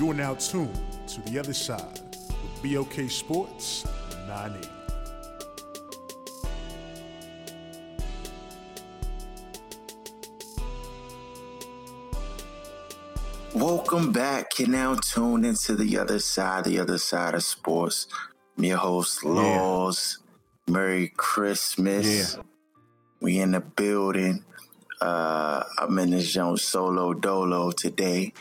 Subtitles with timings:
[0.00, 2.00] You are now tuned to the other side
[2.62, 3.84] with BOK Sports
[4.26, 4.70] 980.
[13.54, 14.58] Welcome back.
[14.58, 18.06] You're now tuned into the other side, the other side of sports.
[18.56, 20.20] I'm your host, Laws.
[20.66, 22.36] Merry Christmas.
[22.36, 22.42] Yeah.
[23.20, 24.46] We in the building.
[24.98, 28.32] Uh, I'm in this zone solo dolo today.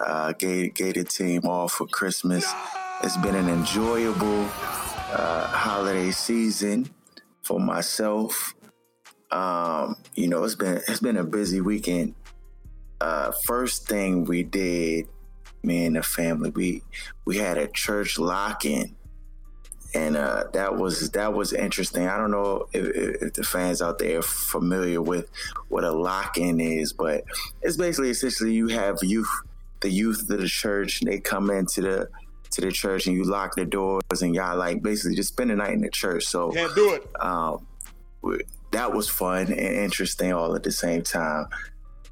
[0.00, 0.74] Uh, gave
[1.08, 2.50] team all for Christmas.
[3.02, 4.44] It's been an enjoyable
[5.12, 6.88] uh, holiday season
[7.42, 8.54] for myself.
[9.30, 12.14] Um, you know, it's been it's been a busy weekend
[13.00, 15.08] uh, first thing we did,
[15.62, 16.82] me and the family, we
[17.24, 18.94] we had a church lock-in,
[19.94, 22.08] and uh, that was that was interesting.
[22.08, 25.30] I don't know if, if the fans out there are familiar with
[25.68, 27.24] what a lock-in is, but
[27.62, 29.30] it's basically essentially you have youth,
[29.80, 32.08] the youth of the church, they come into the
[32.52, 35.56] to the church and you lock the doors and y'all like basically just spend the
[35.56, 36.24] night in the church.
[36.24, 37.06] So Can't do it.
[37.20, 37.66] um,
[38.72, 41.46] that was fun and interesting all at the same time.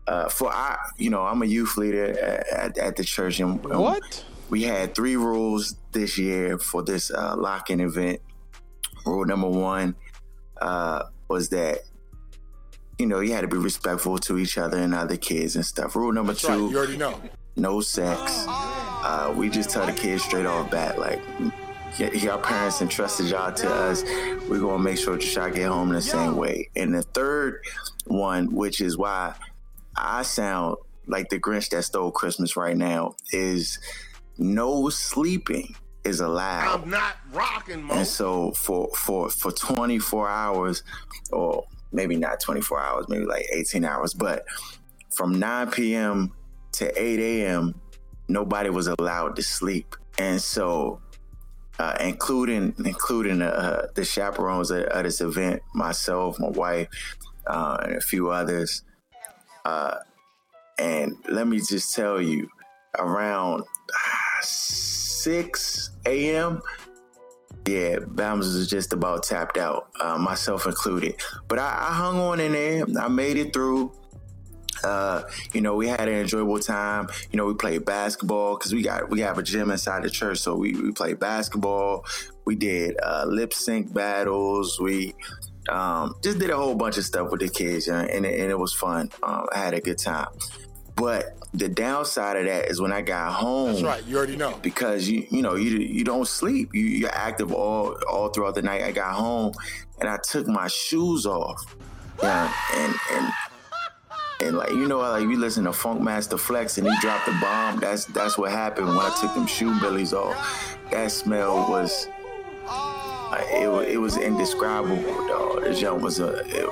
[0.06, 2.18] Uh, for I, you know, I'm a youth leader
[2.52, 4.24] at, at the church, and and What?
[4.48, 8.20] we had three rules this year for this uh, lock-in event.
[9.04, 9.94] Rule number one
[10.62, 11.80] uh, was that
[12.98, 15.94] you know you had to be respectful to each other and other kids and stuff.
[15.94, 16.56] Rule number That's right.
[16.56, 17.20] two: You already know.
[17.58, 18.44] No sex.
[18.48, 21.20] Uh, we just tell the kids straight off bat, like,
[21.98, 24.02] y- y'all parents entrusted y'all to us.
[24.48, 26.68] We're gonna make sure that y'all get home in the same way.
[26.76, 27.60] And the third
[28.06, 29.34] one, which is why
[29.96, 33.78] I sound like the Grinch that stole Christmas right now, is
[34.36, 36.82] no sleeping is allowed.
[36.82, 37.94] I'm not rocking, Mo.
[37.94, 40.82] And so for for for 24 hours,
[41.32, 44.44] or maybe not 24 hours, maybe like 18 hours, but
[45.10, 46.32] from 9 p.m.
[46.78, 47.74] to 8 a.m.,
[48.28, 49.96] nobody was allowed to sleep.
[50.18, 51.00] And so,
[51.78, 56.88] uh, including including uh, the chaperones at, this event, myself, my wife,
[57.46, 58.82] uh, and a few others.
[59.64, 59.96] Uh,
[60.78, 62.48] and let me just tell you,
[62.98, 63.64] around
[64.42, 66.62] 6 a.m.,
[67.66, 71.16] yeah, Bams was just about tapped out, uh, myself included.
[71.48, 72.86] But I, I hung on in there.
[72.98, 73.92] I made it through.
[74.84, 75.22] Uh,
[75.52, 77.08] you know, we had an enjoyable time.
[77.30, 80.38] You know, we played basketball because we got we have a gym inside the church,
[80.38, 82.04] so we, we played basketball.
[82.44, 84.80] We did uh, lip sync battles.
[84.80, 85.14] We
[85.68, 88.50] um, just did a whole bunch of stuff with the kids, and, and, it, and
[88.50, 89.10] it was fun.
[89.22, 90.28] Um, I had a good time.
[90.96, 94.04] But the downside of that is when I got home That's right.
[94.04, 94.58] You already know.
[94.62, 96.74] because you you know you you don't sleep.
[96.74, 98.82] You you're active all all throughout the night.
[98.82, 99.52] I got home
[100.00, 101.76] and I took my shoes off.
[102.22, 103.32] Yeah, and and
[104.40, 107.80] and like you know, like you listen to Funkmaster Flex and he dropped the bomb.
[107.80, 110.78] That's that's what happened when I took them shoe billies off.
[110.90, 112.08] That smell was.
[112.66, 115.62] uh, It, it was indescribable, dog.
[115.64, 116.42] This jump was a.
[116.46, 116.68] It,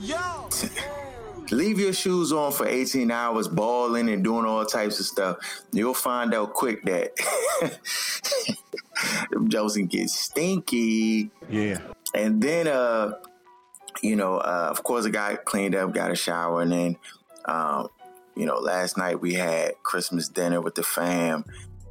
[1.50, 5.38] Leave your shoes on for 18 hours, balling and doing all types of stuff.
[5.72, 7.12] You'll find out quick that
[9.30, 11.30] them jokes can get stinky.
[11.48, 11.78] Yeah.
[12.14, 13.12] And then, uh,
[14.02, 16.96] you know, uh, of course, I got cleaned up, got a shower, and then,
[17.46, 17.88] um,
[18.36, 21.44] you know, last night we had Christmas dinner with the fam,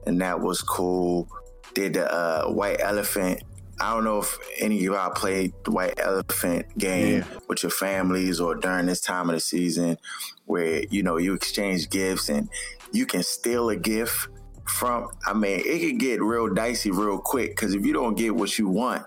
[0.06, 1.28] and that was cool.
[1.74, 3.44] Did the uh, White Elephant.
[3.80, 7.26] I don't know if any of y'all played the White Elephant game Yeah.
[7.48, 9.98] with your families or during this time of the season,
[10.46, 12.50] where you know you exchange gifts and
[12.92, 14.30] you can steal a gift
[14.66, 15.10] from.
[15.28, 18.58] I mean, it could get real dicey real quick because if you don't get what
[18.58, 19.04] you want,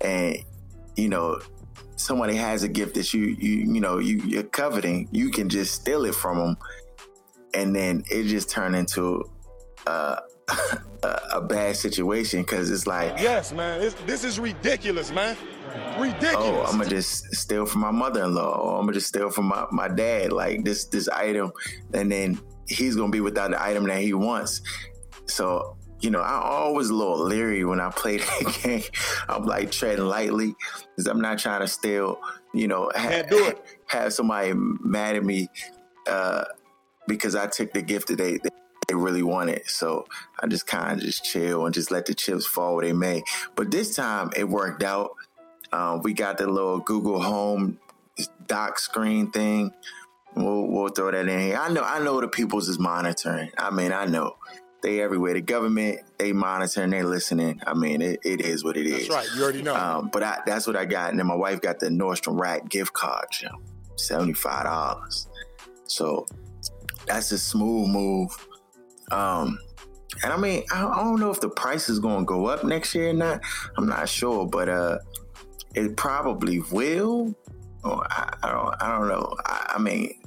[0.00, 0.36] and
[0.96, 1.40] you know
[2.00, 5.74] somebody has a gift that you you you know you you're coveting, you can just
[5.74, 6.56] steal it from them,
[7.54, 9.30] and then it just turn into
[9.86, 10.16] uh,
[11.02, 13.80] a, a bad situation because it's like, Yes, man.
[13.80, 15.36] This, this is ridiculous, man.
[15.98, 16.36] Ridiculous.
[16.36, 19.66] oh, I'm gonna just steal from my mother-in-law, or I'm gonna just steal from my,
[19.70, 21.52] my dad, like this this item,
[21.94, 24.62] and then he's gonna be without the item that he wants.
[25.26, 28.82] So you know, I'm always a little leery when I play that game.
[29.28, 30.54] I'm like treading lightly
[30.96, 32.20] because I'm not trying to steal,
[32.54, 33.54] you know, ha-
[33.86, 35.48] have somebody mad at me
[36.08, 36.44] uh,
[37.06, 38.38] because I took the gift that they,
[38.88, 39.68] they really wanted.
[39.68, 40.06] So
[40.40, 43.22] I just kind of just chill and just let the chips fall where they may.
[43.54, 45.12] But this time it worked out.
[45.72, 47.78] Um, we got the little Google Home
[48.46, 49.72] dock screen thing.
[50.34, 51.56] We'll, we'll throw that in here.
[51.56, 53.50] I know, I know the people's is monitoring.
[53.58, 54.36] I mean, I know
[54.82, 55.34] they everywhere.
[55.34, 57.60] The government, they monitoring, they listening.
[57.66, 59.08] I mean, it, it is what it is.
[59.08, 59.36] That's right.
[59.36, 59.74] You already know.
[59.74, 61.10] Um, but I, that's what I got.
[61.10, 63.58] And then my wife got the Nordstrom Rack gift card, you know,
[63.96, 65.26] $75.
[65.86, 66.26] So
[67.06, 68.48] that's a smooth move.
[69.10, 69.58] Um,
[70.22, 72.64] and I mean, I, I don't know if the price is going to go up
[72.64, 73.40] next year or not.
[73.76, 74.98] I'm not sure, but uh,
[75.74, 77.34] it probably will.
[77.84, 78.82] Oh, I, I, don't.
[78.82, 79.34] I don't know.
[79.46, 80.20] I, I mean,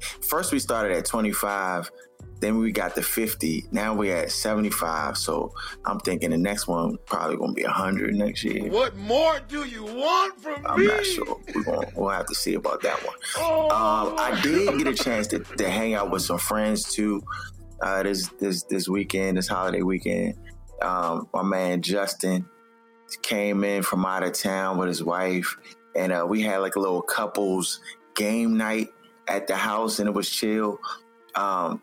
[0.00, 1.90] first we started at 25
[2.40, 3.66] then we got the 50.
[3.70, 5.16] Now we're at 75.
[5.16, 5.52] So
[5.84, 8.70] I'm thinking the next one probably going to be 100 next year.
[8.70, 10.90] What more do you want from I'm me?
[10.90, 11.40] I'm not sure.
[11.54, 13.16] We're gonna, we'll have to see about that one.
[13.38, 13.64] Oh.
[13.64, 17.22] Um, I did get a chance to, to hang out with some friends too
[17.80, 20.34] uh, this this this weekend, this holiday weekend.
[20.82, 22.46] Um, my man Justin
[23.22, 25.56] came in from out of town with his wife,
[25.94, 27.80] and uh, we had like a little couples
[28.14, 28.88] game night
[29.28, 30.78] at the house, and it was chill.
[31.34, 31.82] Um,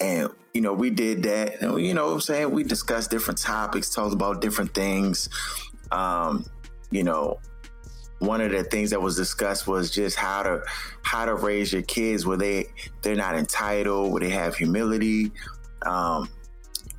[0.00, 1.60] and, you know, we did that.
[1.62, 2.50] And, you know what I'm saying?
[2.50, 5.28] We discussed different topics, talked about different things.
[5.92, 6.46] Um,
[6.90, 7.38] you know,
[8.20, 10.62] one of the things that was discussed was just how to
[11.02, 12.66] how to raise your kids where they
[13.02, 15.32] they're not entitled, where they have humility,
[15.86, 16.28] um,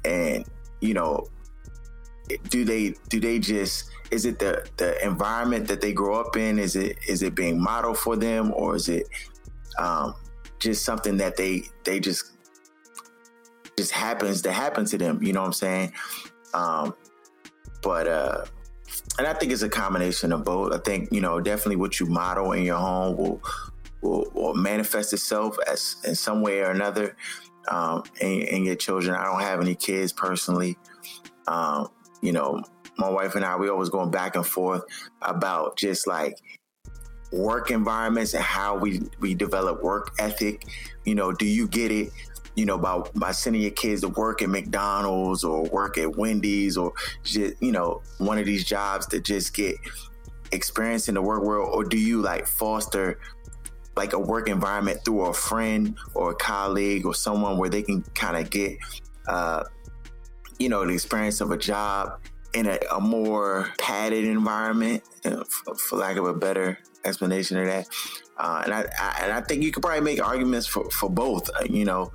[0.04, 0.46] and
[0.80, 1.28] you know,
[2.50, 6.58] do they do they just is it the the environment that they grow up in?
[6.58, 9.08] Is it is it being modeled for them, or is it
[9.78, 10.16] um,
[10.60, 12.32] just something that they they just
[13.78, 15.22] just happens to happen to them.
[15.24, 15.94] You know what I'm saying?
[16.54, 16.94] Um,
[17.82, 18.46] but uh,
[19.18, 20.74] and I think it's a combination of both.
[20.74, 23.42] I think you know definitely what you model in your home will
[24.02, 27.16] will, will manifest itself as in some way or another
[27.68, 29.16] um, in, in, your children.
[29.16, 30.78] I don't have any kids personally.
[31.48, 31.90] Um,
[32.22, 32.64] you know,
[32.98, 34.84] my wife and I we always going back and forth
[35.22, 36.36] about just like
[37.32, 40.66] work environments and how we we develop work ethic.
[41.06, 42.12] You know, do you get it
[42.56, 46.78] you know, by by sending your kids to work at McDonald's or work at Wendy's
[46.78, 46.94] or
[47.24, 49.76] just, you know, one of these jobs to just get
[50.52, 53.20] experience in the work world, or do you like foster
[53.96, 58.02] like a work environment through a friend or a colleague or someone where they can
[58.16, 58.78] kind of get,
[59.28, 59.64] uh,
[60.60, 62.20] you know, the experience of a job
[62.54, 67.88] in a, a more padded environment, for, for lack of a better explanation of that.
[68.38, 71.50] Uh, and I, I, and I think you could probably make arguments for, for both.
[71.50, 72.12] Uh, you know,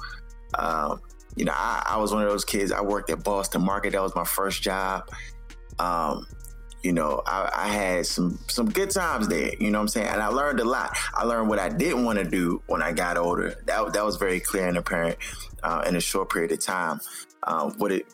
[0.54, 1.00] um,
[1.34, 2.72] you know, I, I, was one of those kids.
[2.72, 3.92] I worked at Boston Market.
[3.92, 5.08] That was my first job.
[5.78, 6.26] Um,
[6.82, 9.52] you know, I, I, had some some good times there.
[9.58, 10.06] You know what I'm saying?
[10.06, 10.96] And I learned a lot.
[11.14, 13.60] I learned what I didn't want to do when I got older.
[13.66, 15.18] That that was very clear and apparent
[15.62, 17.00] uh, in a short period of time.
[17.42, 18.06] Um, what it,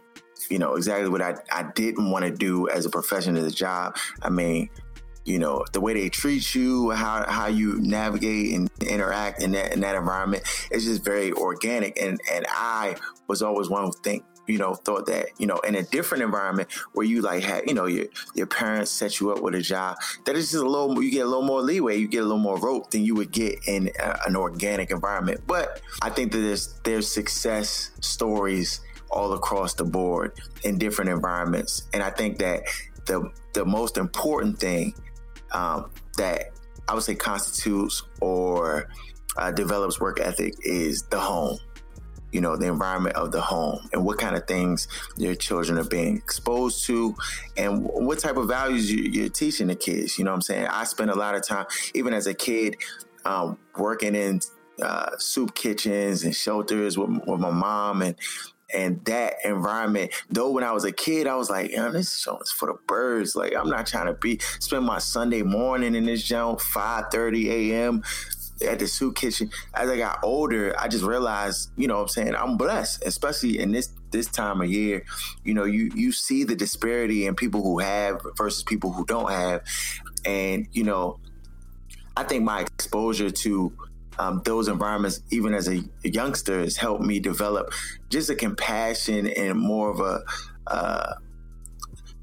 [0.48, 3.54] you know, exactly what I, I didn't want to do as a profession, as a
[3.54, 3.96] job.
[4.22, 4.70] I mean,
[5.24, 9.72] you know the way they treat you how how you navigate and interact in that
[9.72, 12.00] in that environment it's just very organic.
[12.00, 12.96] And and i
[13.28, 16.70] was always one who think you know thought that you know in a different environment
[16.92, 19.96] where you like had you know your your parents set you up with a job
[20.24, 22.38] that is just a little you get a little more leeway you get a little
[22.38, 25.40] more rope than you would get in a, an organic environment.
[25.46, 28.80] But i think that there's there's success stories
[29.10, 30.32] all across the board
[30.64, 31.88] in different environments.
[31.92, 32.62] And i think that
[33.06, 34.94] the the most important thing
[35.52, 36.50] um, that
[36.88, 38.88] I would say constitutes or
[39.36, 41.58] uh, develops work ethic is the home.
[42.32, 45.84] You know, the environment of the home and what kind of things your children are
[45.84, 47.14] being exposed to
[47.58, 50.18] and what type of values you, are teaching the kids.
[50.18, 50.66] You know what I'm saying?
[50.68, 52.76] I spent a lot of time, even as a kid,
[53.26, 54.40] um, working in
[54.82, 58.16] uh, soup kitchens and shelters with, with my mom and
[58.72, 60.12] and that environment.
[60.30, 62.78] Though when I was a kid, I was like, "Yeah, this show is for the
[62.86, 63.34] birds.
[63.34, 68.02] Like, I'm not trying to be spend my Sunday morning in this joint, 5:30 a.m.
[68.66, 69.50] at the soup kitchen.
[69.74, 73.58] As I got older, I just realized, you know, what I'm saying I'm blessed, especially
[73.58, 75.04] in this this time of year.
[75.44, 79.30] You know, you you see the disparity in people who have versus people who don't
[79.30, 79.62] have,
[80.24, 81.18] and you know,
[82.16, 83.72] I think my exposure to
[84.18, 87.72] um, those environments, even as a, youngster, has helped me develop
[88.08, 90.22] just a compassion and more of a
[90.66, 91.14] uh,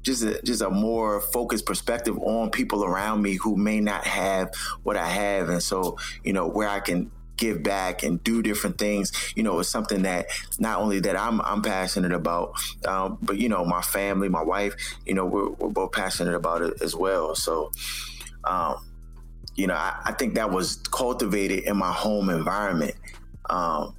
[0.02, 4.50] just a, just a more focused perspective on people around me who may not have
[4.82, 8.76] what I have, and so you know where I can give back and do different
[8.76, 10.26] things, you know, is something that
[10.58, 12.52] not only that I'm I'm passionate about,
[12.86, 14.74] um, but you know, my family, my wife,
[15.06, 17.34] you know, we're, we're both passionate about it as well.
[17.34, 17.72] So,
[18.44, 18.76] um,
[19.60, 22.94] you know, I, I, think that was cultivated in my home environment.
[23.50, 23.94] Um,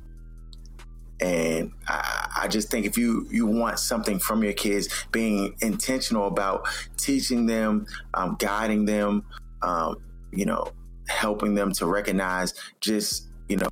[1.19, 6.25] and I, I, just think if you you want something from your kids, being intentional
[6.25, 9.23] about teaching them, um, guiding them,
[9.61, 9.97] um,
[10.31, 10.71] you know,
[11.07, 13.69] helping them to recognize just you know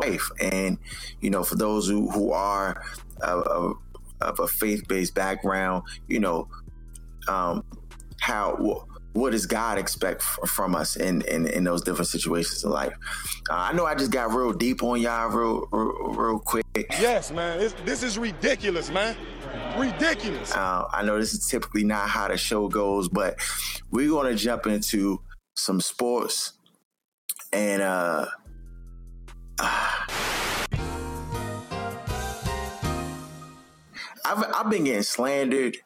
[0.00, 0.78] life, and
[1.20, 2.82] you know, for those who who are
[3.20, 3.74] of,
[4.22, 6.48] of a faith based background, you know,
[7.28, 7.62] um,
[8.22, 8.86] how
[9.16, 12.92] what does God expect from us in, in, in those different situations in life?
[13.48, 16.66] Uh, I know I just got real deep on y'all real real, real quick.
[17.00, 17.60] Yes, man.
[17.60, 19.16] It's, this is ridiculous, man.
[19.78, 20.54] Ridiculous.
[20.54, 23.38] Uh, I know this is typically not how the show goes, but
[23.90, 25.22] we're going to jump into
[25.54, 26.52] some sports
[27.52, 28.26] and uh
[34.28, 35.78] I've I've been getting slandered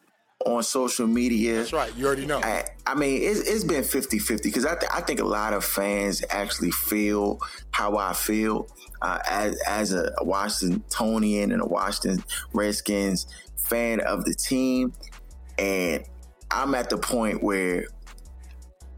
[0.47, 1.57] on social media.
[1.57, 1.95] That's right.
[1.97, 2.41] You already know.
[2.43, 5.53] I, I mean, it's, it's been 50 50 because I, th- I think a lot
[5.53, 7.41] of fans actually feel
[7.73, 8.69] how I feel
[9.03, 14.93] uh, as, as a Washingtonian and a Washington Redskins fan of the team.
[15.59, 16.05] And
[16.51, 17.87] I'm at the point where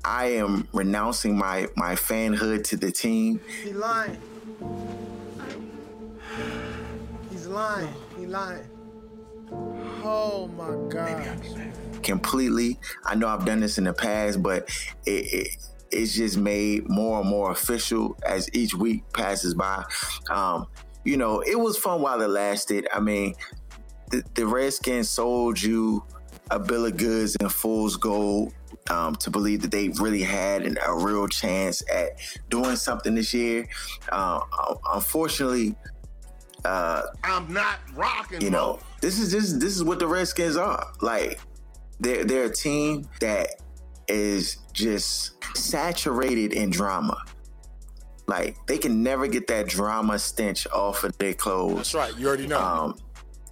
[0.05, 3.41] I am renouncing my, my fanhood to the team.
[3.63, 4.19] He lying.
[7.31, 7.95] He's lying.
[8.17, 8.69] He lying.
[10.05, 11.47] Oh my gosh.
[12.03, 12.79] Completely.
[13.05, 14.69] I know I've done this in the past, but
[15.07, 15.57] it, it
[15.93, 19.85] it's just made more and more official as each week passes by.
[20.31, 20.67] Um,
[21.05, 22.89] you know, it was fun while it lasted.
[22.93, 23.35] I mean,
[24.11, 26.03] the, the Redskins sold you
[26.51, 28.53] a bill of goods and fool's gold
[28.91, 32.19] um, to believe that they really had an, a real chance at
[32.49, 33.69] doing something this year.
[34.11, 34.41] Uh,
[34.93, 35.75] unfortunately,
[36.65, 38.41] uh, I'm not rocking.
[38.41, 40.93] You know, this is this this is what the Redskins are.
[41.03, 41.39] Like
[42.01, 43.49] they're they're a team that
[44.09, 47.23] is just saturated in drama.
[48.27, 51.77] Like they can never get that drama stench off of their clothes.
[51.77, 52.17] That's right.
[52.17, 52.61] You already know.
[52.61, 52.99] Um,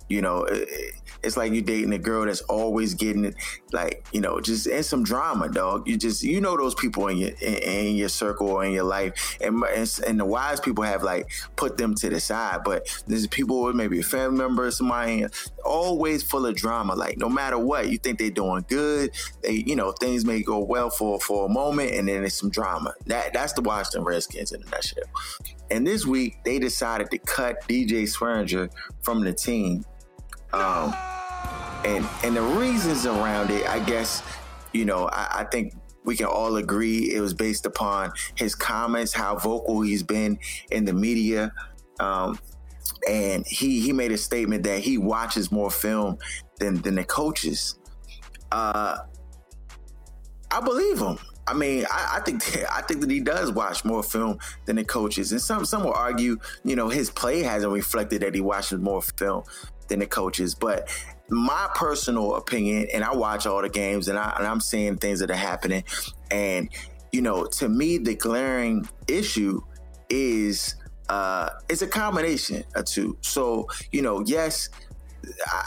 [0.09, 3.35] you know, it, it's like you dating a girl that's always getting it,
[3.73, 5.87] like you know, just in some drama, dog.
[5.89, 8.85] You just you know those people in your in, in your circle or in your
[8.85, 12.61] life, and, and, and the wise people have like put them to the side.
[12.65, 15.27] But there's people maybe a family member somebody
[15.65, 16.95] always full of drama.
[16.95, 19.11] Like no matter what, you think they're doing good.
[19.43, 22.51] They you know things may go well for for a moment, and then it's some
[22.51, 22.95] drama.
[23.07, 25.05] That that's the Washington Redskins in a nutshell.
[25.71, 28.71] And this week they decided to cut DJ Swearinger
[29.03, 29.85] from the team.
[30.53, 30.95] Um,
[31.85, 34.23] and and the reasons around it, I guess,
[34.73, 39.13] you know, I, I think we can all agree it was based upon his comments,
[39.13, 40.39] how vocal he's been
[40.71, 41.53] in the media.
[41.99, 42.39] Um,
[43.09, 46.19] and he he made a statement that he watches more film
[46.59, 47.79] than than the coaches.
[48.51, 48.99] Uh,
[50.51, 51.19] I believe him.
[51.47, 54.85] I mean, I, I, think I think that he does watch more film than the
[54.85, 58.81] coaches, and some some will argue, you know, his play hasn't reflected that he watches
[58.81, 59.45] more film
[59.91, 60.55] than the coaches.
[60.55, 60.89] But
[61.29, 65.21] my personal opinion, and I watch all the games and, I, and I'm seeing things
[65.21, 65.85] that are happening.
[66.31, 66.71] And,
[67.13, 69.61] you know, to me, the glaring issue
[70.09, 70.75] is
[71.09, 73.19] uh, it's a combination of two.
[73.21, 74.71] So, you know, yes,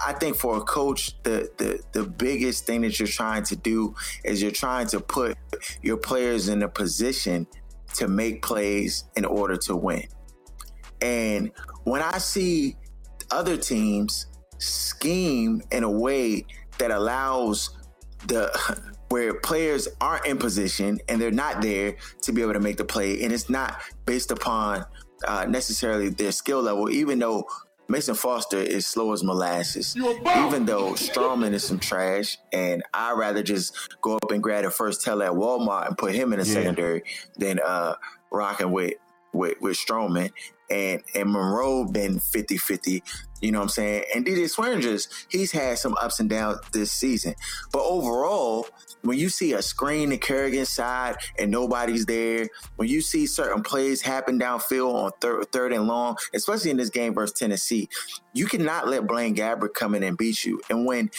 [0.05, 3.93] I think for a coach, the, the the biggest thing that you're trying to do
[4.23, 5.37] is you're trying to put
[5.83, 7.45] your players in a position
[7.93, 10.07] to make plays in order to win.
[11.01, 11.51] And
[11.83, 12.75] when I see
[13.33, 14.27] other teams
[14.59, 16.45] scheme in a way
[16.77, 17.71] that allows
[18.27, 18.49] the
[19.09, 22.85] where players aren't in position and they're not there to be able to make the
[22.85, 24.85] play, and it's not based upon
[25.27, 27.47] uh, necessarily their skill level, even though
[27.87, 29.95] Mason Foster is slow as molasses.
[29.95, 34.71] Even though Stroman is some trash, and I'd rather just go up and grab a
[34.71, 36.53] first teller at Walmart and put him in a yeah.
[36.53, 37.03] secondary
[37.37, 37.95] than uh,
[38.31, 38.93] rocking with
[39.33, 40.31] with with Stroman
[40.69, 43.01] and and Monroe been 50-50,
[43.41, 44.03] you know what I'm saying?
[44.15, 47.35] And DJ Swearinger's, he's had some ups and downs this season.
[47.71, 48.67] But overall,
[49.01, 53.61] when you see a screen to Kerrigan's side and nobody's there, when you see certain
[53.61, 57.89] plays happen downfield on third, third and long, especially in this game versus Tennessee,
[58.31, 60.61] you cannot let Blaine Gabbert come in and beat you.
[60.69, 61.11] And when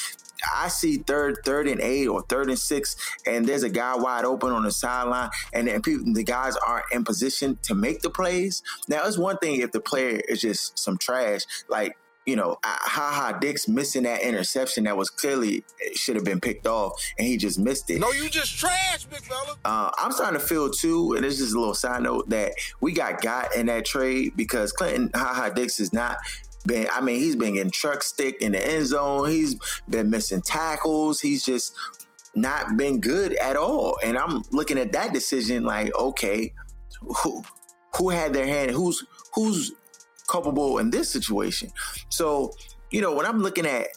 [0.55, 4.25] I see third, third and eight or third and six, and there's a guy wide
[4.25, 8.11] open on the sideline, and then people, the guys aren't in position to make the
[8.11, 8.63] plays.
[8.89, 12.79] Now, it's one thing if the player is just some trash, like you know, Ha
[12.85, 15.65] Ha Dix missing that interception that was clearly
[15.95, 18.01] should have been picked off, and he just missed it.
[18.01, 19.57] No, you just trash, big fella.
[19.65, 22.93] Uh, I'm starting to feel too, and this is a little side note that we
[22.93, 26.17] got got in that trade because Clinton Ha Ha Dix is not
[26.67, 26.87] been.
[26.93, 29.29] I mean, he's been getting truck stick in the end zone.
[29.31, 29.57] He's
[29.89, 31.21] been missing tackles.
[31.21, 31.75] He's just
[32.35, 33.99] not been good at all.
[34.03, 36.53] And I'm looking at that decision like, okay,
[37.23, 37.43] who
[37.97, 38.71] who had their hand?
[38.73, 39.05] Who's
[39.35, 39.73] who's
[40.27, 41.71] culpable in this situation.
[42.09, 42.53] So,
[42.91, 43.89] you know, when I'm looking at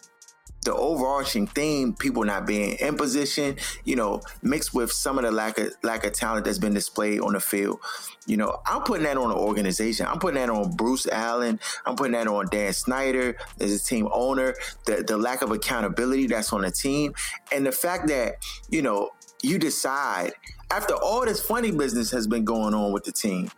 [0.68, 3.56] the overarching theme, people not being in position,
[3.86, 7.22] you know, mixed with some of the lack of lack of talent that's been displayed
[7.22, 7.80] on the field.
[8.26, 10.06] You know, I'm putting that on the organization.
[10.06, 11.62] I'm putting that on Bruce Allen.
[11.86, 14.56] I'm putting that on Dan Snyder as a team owner.
[14.86, 17.14] The the lack of accountability that's on the team,
[17.54, 18.36] and the fact that
[18.70, 20.34] you know you decide
[20.70, 23.50] after all this funny business has been going on with the team,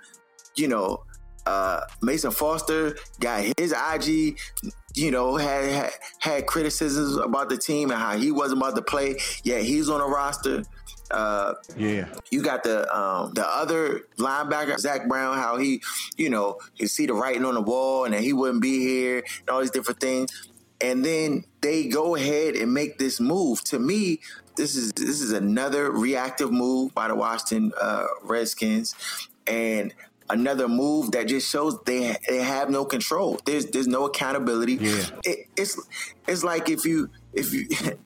[0.56, 1.04] you know,
[1.48, 4.38] uh, Mason Foster got his IG,
[4.96, 8.82] you know, had, had, had criticisms about the team and how he wasn't about to
[8.82, 9.18] play.
[9.44, 10.64] Yet he's on a roster.
[11.12, 15.82] Uh, yeah, you got the um, the other linebacker Zach Brown, how he,
[16.18, 19.24] you know, you see the writing on the wall and that he wouldn't be here
[19.40, 20.50] and all these different things.
[20.82, 23.64] And then they go ahead and make this move.
[23.66, 24.20] To me,
[24.56, 28.94] this is this is another reactive move by the Washington uh, Redskins,
[29.48, 29.94] and
[30.30, 33.40] another move that just shows they they have no control.
[33.46, 34.76] There's there's no accountability.
[34.76, 35.04] Yeah.
[35.24, 35.80] It, it's
[36.28, 37.68] it's like if you if you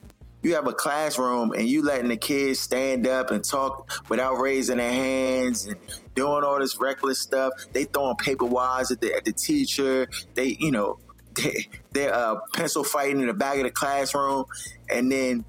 [0.42, 4.76] you have a classroom and you letting the kids stand up and talk without raising
[4.76, 5.76] their hands and
[6.14, 7.52] doing all this reckless stuff.
[7.72, 10.08] They throwing paper wads at the at the teacher.
[10.34, 10.98] They you know
[11.34, 14.44] they they're uh, pencil fighting in the back of the classroom,
[14.88, 15.44] and then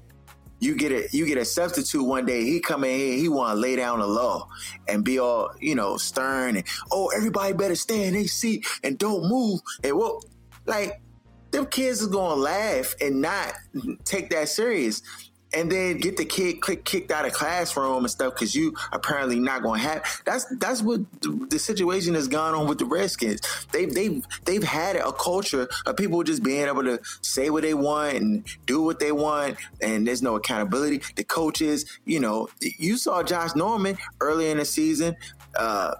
[0.58, 2.44] you get a you get a substitute one day.
[2.44, 4.48] He come in here, he want to lay down the law
[4.88, 8.98] and be all you know stern and oh everybody better stay in their seat and
[8.98, 10.22] don't move and well
[10.66, 11.00] like
[11.50, 13.54] them kids is gonna laugh and not
[14.04, 15.02] take that serious
[15.56, 19.40] and then get the kid click, kicked out of classroom and stuff because you apparently
[19.40, 20.22] not going to have.
[20.26, 23.40] That's that's what the situation has gone on with the Redskins.
[23.72, 27.74] They've they've they've had a culture of people just being able to say what they
[27.74, 31.02] want and do what they want, and there's no accountability.
[31.16, 35.16] The coaches, you know, you saw Josh Norman early in the season.
[35.58, 35.94] Uh,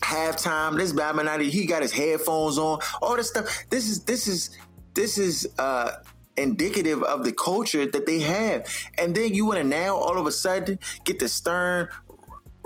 [0.00, 3.64] halftime, this Batman, he got his headphones on, all this stuff.
[3.70, 4.50] This is this is
[4.94, 5.92] this is uh
[6.40, 8.66] indicative of the culture that they have.
[8.98, 11.88] And then you want to now all of a sudden get the stern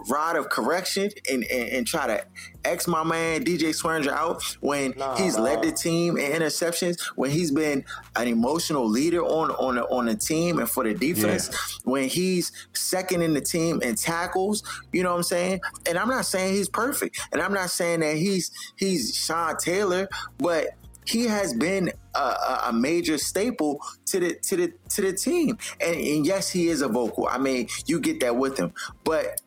[0.08, 2.24] rod of correction and, and, and try to
[2.64, 7.30] X my man DJ Swearinger out when nah, he's led the team in interceptions, when
[7.30, 7.84] he's been
[8.16, 11.90] an emotional leader on on the, on the team and for the defense, yeah.
[11.90, 15.60] when he's second in the team in tackles, you know what I'm saying?
[15.87, 20.08] And I'm not saying he's perfect, and I'm not saying that he's he's Sean Taylor,
[20.38, 20.68] but
[21.06, 25.59] he has been a, a, major staple to the to the to the team.
[25.81, 27.29] And, and yes, he is a vocal.
[27.29, 28.72] I mean, you get that with him,
[29.05, 29.40] but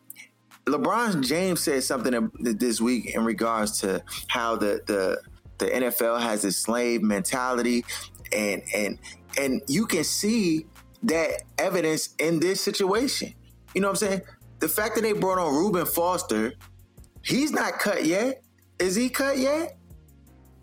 [0.65, 5.21] LeBron James said something this week in regards to how the the
[5.58, 7.86] the NFL has a slave mentality,
[8.32, 8.99] and and
[9.39, 10.65] and you can see
[11.03, 13.34] that evidence in this situation.
[13.73, 14.21] You know what I'm saying?
[14.60, 16.53] The fact that they brought on Reuben Foster,
[17.21, 18.43] he's not cut yet.
[18.80, 19.76] Is he cut yet?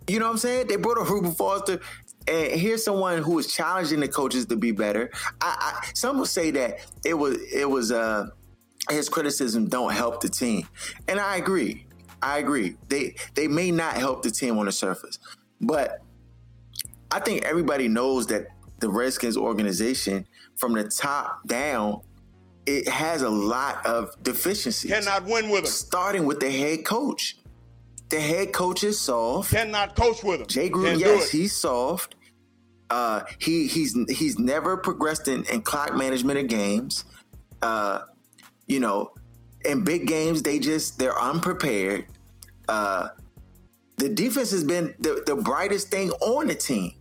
[0.07, 0.67] You know what I'm saying?
[0.67, 1.79] They brought up Reuben Foster,
[2.27, 5.09] and here's someone who is challenging the coaches to be better.
[5.41, 8.27] I, I some will say that it was it was uh
[8.89, 10.67] his criticism don't help the team,
[11.07, 11.87] and I agree.
[12.21, 12.77] I agree.
[12.87, 15.19] They they may not help the team on the surface,
[15.59, 16.01] but
[17.11, 18.47] I think everybody knows that
[18.79, 22.01] the Redskins organization, from the top down,
[22.65, 24.91] it has a lot of deficiencies.
[24.91, 25.71] Cannot win with them.
[25.71, 27.37] Starting with the head coach.
[28.09, 29.51] The head coach is soft.
[29.51, 30.47] Cannot coach with him.
[30.47, 32.15] Jay Gruden, yes, he's soft.
[32.89, 37.05] Uh, he he's he's never progressed in, in clock management of games.
[37.61, 38.01] Uh,
[38.67, 39.11] you know,
[39.63, 42.05] in big games, they just they're unprepared.
[42.69, 43.09] Uh,
[43.97, 46.93] the defense has been the, the brightest thing on the team.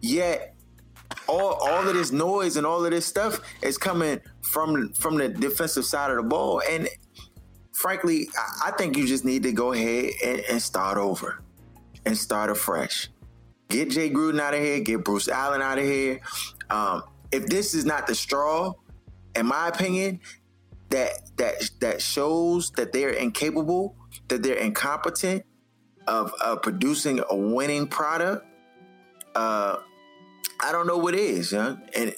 [0.00, 0.54] Yet
[1.28, 5.28] all all of this noise and all of this stuff is coming from from the
[5.28, 6.60] defensive side of the ball.
[6.68, 6.88] And
[7.74, 8.28] frankly,
[8.64, 11.42] I think you just need to go ahead and, and start over
[12.06, 13.08] and start afresh.
[13.68, 16.20] Get Jay Gruden out of here, get Bruce Allen out of here.
[16.70, 18.72] Um, if this is not the straw,
[19.34, 20.20] in my opinion,
[20.90, 23.96] that that that shows that they're incapable,
[24.28, 25.44] that they're incompetent
[26.06, 28.46] of, of producing a winning product,
[29.34, 29.78] uh,
[30.62, 31.76] I don't know what is, yeah.
[31.96, 32.14] And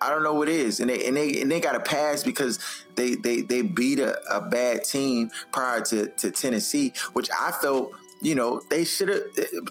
[0.00, 2.58] I don't know what is, and they and they and they got a pass because
[2.94, 7.94] they they they beat a, a bad team prior to, to Tennessee, which I felt
[8.20, 9.22] you know, they should have.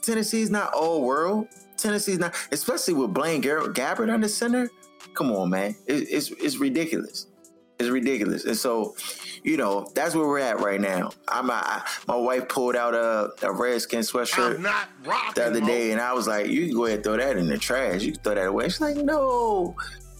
[0.02, 1.48] Tennessee's not all world.
[1.78, 4.70] Tennessee's not, especially with Blaine Gabbert under center.
[5.14, 7.28] Come on, man, it, it's it's ridiculous.
[7.78, 8.46] It's ridiculous.
[8.46, 8.96] And so,
[9.44, 11.12] you know, that's where we're at right now.
[11.28, 14.64] I'm I, my wife pulled out a, a Redskin sweatshirt
[15.36, 17.48] the other day, and I was like, "You can go ahead and throw that in
[17.48, 18.04] the trash.
[18.04, 19.76] You can throw that away." She's like, "No,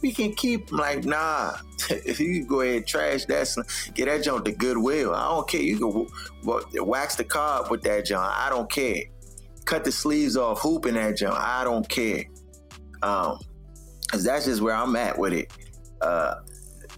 [0.06, 1.54] we can keep." I'm like, "Nah,
[1.90, 3.48] if you go ahead and trash that,
[3.96, 5.16] get that junk to Goodwill.
[5.16, 5.62] I don't care.
[5.62, 8.24] You can wax the car with that junk.
[8.24, 9.02] I don't care.
[9.66, 11.36] Cut the sleeves off, hoop in that junk.
[11.36, 12.26] I don't care.
[13.02, 13.40] Um,
[14.12, 15.52] cause that's just where I'm at with it.
[16.02, 16.36] Uh,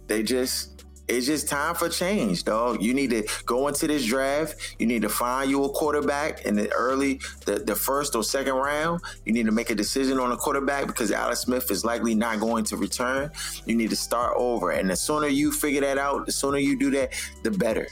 [0.07, 0.76] they just
[1.07, 2.81] it's just time for change, dog.
[2.81, 4.75] You need to go into this draft.
[4.77, 8.55] You need to find you a quarterback in the early, the, the first or second
[8.55, 9.01] round.
[9.25, 12.39] You need to make a decision on a quarterback because Alex Smith is likely not
[12.39, 13.31] going to return.
[13.65, 14.71] You need to start over.
[14.71, 17.87] And the sooner you figure that out, the sooner you do that, the better.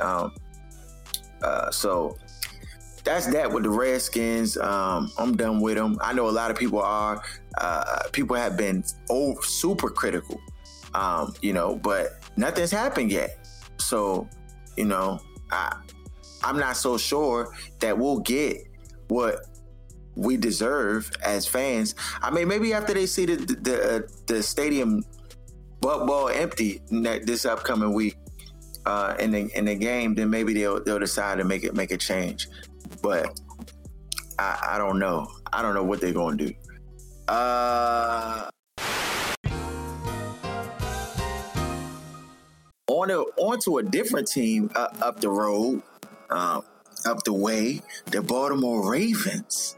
[0.00, 0.34] Um,
[1.42, 2.18] uh, so
[3.02, 4.58] that's that with the Redskins.
[4.58, 5.96] Um, I'm done with them.
[6.02, 7.22] I know a lot of people are.
[7.56, 10.38] Uh, people have been oh, super critical
[10.94, 13.38] um, you know, but nothing's happened yet.
[13.78, 14.28] So,
[14.76, 15.20] you know,
[15.50, 15.76] I
[16.42, 18.58] I'm not so sure that we'll get
[19.08, 19.46] what
[20.14, 21.94] we deserve as fans.
[22.22, 25.04] I mean, maybe after they see the the, uh, the stadium
[25.80, 28.16] butt ball empty this upcoming week
[28.86, 31.92] uh, in the in the game, then maybe they'll they'll decide to make it make
[31.92, 32.48] a change.
[33.02, 33.38] But
[34.38, 35.26] I, I don't know.
[35.52, 36.54] I don't know what they're going to do.
[37.28, 38.48] Uh,
[43.00, 45.82] on a, onto a different team uh, up the road,
[46.30, 46.60] uh,
[47.06, 49.76] up the way, the Baltimore Ravens.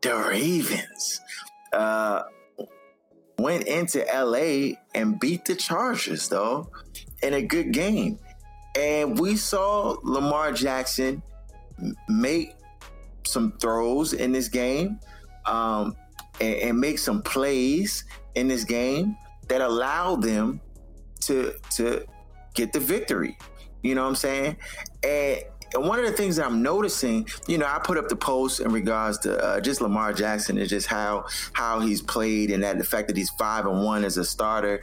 [0.00, 1.20] The Ravens
[1.72, 2.22] uh,
[3.38, 6.70] went into LA and beat the Chargers, though,
[7.22, 8.18] in a good game.
[8.78, 11.22] And we saw Lamar Jackson
[12.08, 12.54] make
[13.26, 14.98] some throws in this game
[15.44, 15.94] um,
[16.40, 19.16] and, and make some plays in this game
[19.48, 20.60] that allowed them
[21.20, 22.06] to to
[22.56, 23.38] get the victory.
[23.82, 24.56] You know what I'm saying?
[25.04, 25.42] And
[25.74, 28.72] one of the things that I'm noticing, you know, I put up the post in
[28.72, 32.84] regards to uh, just Lamar Jackson and just how how he's played and that the
[32.84, 34.82] fact that he's five and one as a starter.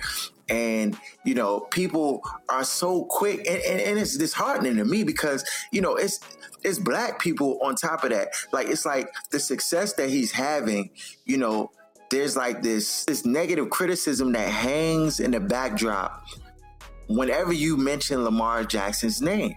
[0.49, 5.43] And you know, people are so quick, and, and, and it's disheartening to me because
[5.71, 6.19] you know it's
[6.63, 8.29] it's black people on top of that.
[8.51, 10.91] Like it's like the success that he's having,
[11.25, 11.71] you know,
[12.09, 16.23] there's like this this negative criticism that hangs in the backdrop
[17.07, 19.55] whenever you mention Lamar Jackson's name.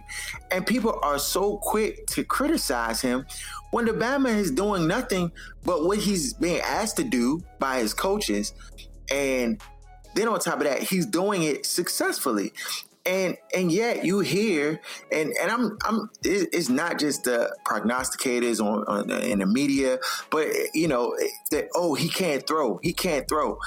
[0.51, 3.25] And people are so quick to criticize him
[3.71, 5.31] when the Bama is doing nothing
[5.63, 8.53] but what he's being asked to do by his coaches.
[9.11, 9.61] And
[10.15, 12.53] then on top of that, he's doing it successfully.
[13.05, 14.81] And and yet you hear
[15.13, 20.47] and and I'm I'm it's not just the prognosticators on, on in the media, but
[20.73, 21.15] you know
[21.51, 23.59] that oh he can't throw, he can't throw,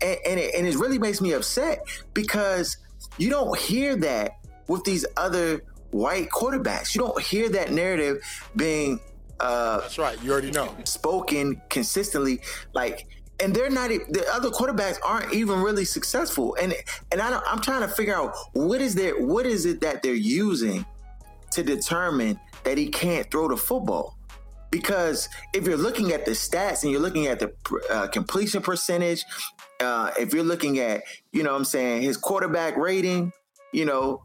[0.00, 2.76] and and it, and it really makes me upset because
[3.18, 6.94] you don't hear that with these other white quarterbacks.
[6.94, 8.22] You don't hear that narrative
[8.56, 9.00] being
[9.40, 10.22] uh, That's right.
[10.22, 10.74] You already know.
[10.84, 12.40] Spoken consistently
[12.72, 13.06] like
[13.40, 16.72] and they're not the other quarterbacks aren't even really successful and
[17.10, 20.14] and I am trying to figure out what is there what is it that they're
[20.14, 20.86] using
[21.50, 24.16] to determine that he can't throw the football
[24.74, 27.52] because if you're looking at the stats and you're looking at the
[27.90, 29.24] uh, completion percentage
[29.80, 33.32] uh, if you're looking at, you know what I'm saying, his quarterback rating,
[33.72, 34.24] you know,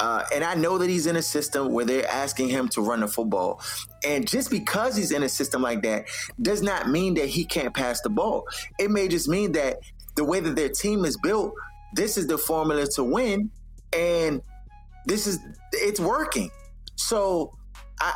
[0.00, 3.00] uh, and I know that he's in a system where they're asking him to run
[3.00, 3.62] the football.
[4.06, 6.06] And just because he's in a system like that
[6.40, 8.44] does not mean that he can't pass the ball.
[8.78, 9.78] It may just mean that
[10.14, 11.54] the way that their team is built,
[11.94, 13.50] this is the formula to win.
[13.94, 14.42] And
[15.06, 15.38] this is,
[15.72, 16.50] it's working.
[16.96, 17.56] So
[18.00, 18.12] I,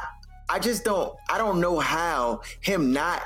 [0.50, 3.22] I just don't, I don't know how him not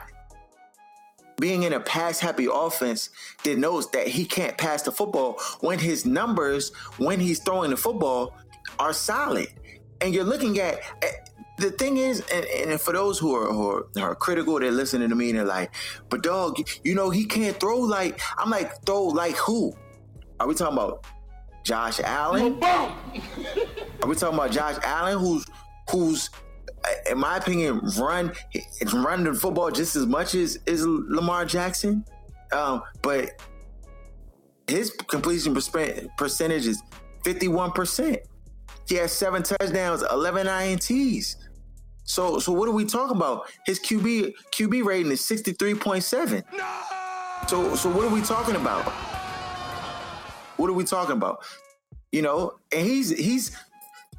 [1.41, 3.09] being in a pass happy offense
[3.43, 8.35] denotes that he can't pass the football when his numbers when he's throwing the football
[8.79, 9.49] are solid.
[10.03, 11.11] And you're looking at eh,
[11.57, 14.71] the thing is, and, and for those who are, who are, who are critical, they're
[14.71, 15.75] listening to me and they're like,
[16.11, 19.73] "But dog, you know he can't throw like." I'm like, "Throw like who?
[20.41, 21.07] Are we talking about
[21.63, 22.63] Josh Allen?
[22.63, 25.47] Are we talking about Josh Allen, who's
[25.91, 26.29] who's
[27.11, 28.33] in my opinion, run
[28.92, 32.05] run the football just as much as is Lamar Jackson.
[32.53, 33.31] Um, but
[34.66, 36.83] his completion percentage is
[37.23, 38.18] fifty one percent.
[38.88, 41.37] He has seven touchdowns, eleven ints.
[42.05, 43.51] So, so what are we talking about?
[43.64, 46.44] His QB QB rating is sixty three point seven.
[46.57, 46.81] No!
[47.49, 48.85] So, so what are we talking about?
[50.57, 51.44] What are we talking about?
[52.12, 53.57] You know, and he's he's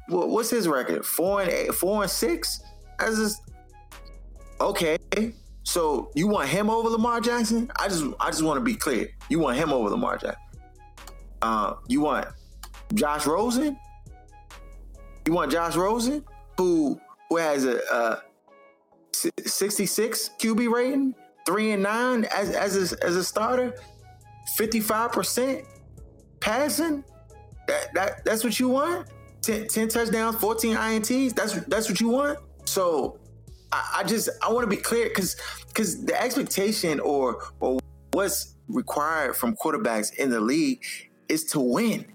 [0.08, 1.04] what's his record?
[1.04, 2.60] Four and eight, four and six.
[3.00, 3.42] Just
[4.60, 4.98] okay.
[5.62, 7.70] So you want him over Lamar Jackson?
[7.78, 9.08] I just I just want to be clear.
[9.28, 10.42] You want him over Lamar Jackson.
[11.42, 12.28] Uh, you want
[12.94, 13.78] Josh Rosen?
[15.26, 16.24] You want Josh Rosen,
[16.56, 18.22] who who has a, a
[19.12, 21.14] 66 QB rating,
[21.44, 23.74] three and nine as as a, as a starter,
[24.56, 25.64] 55 percent
[26.40, 27.02] passing.
[27.66, 29.08] That, that that's what you want.
[29.46, 31.34] 10, 10 touchdowns, 14 ints.
[31.34, 32.38] That's that's what you want.
[32.64, 33.18] So
[33.70, 35.36] I, I just I want to be clear because
[35.68, 37.78] because the expectation or or
[38.12, 40.82] what's required from quarterbacks in the league
[41.28, 42.06] is to win.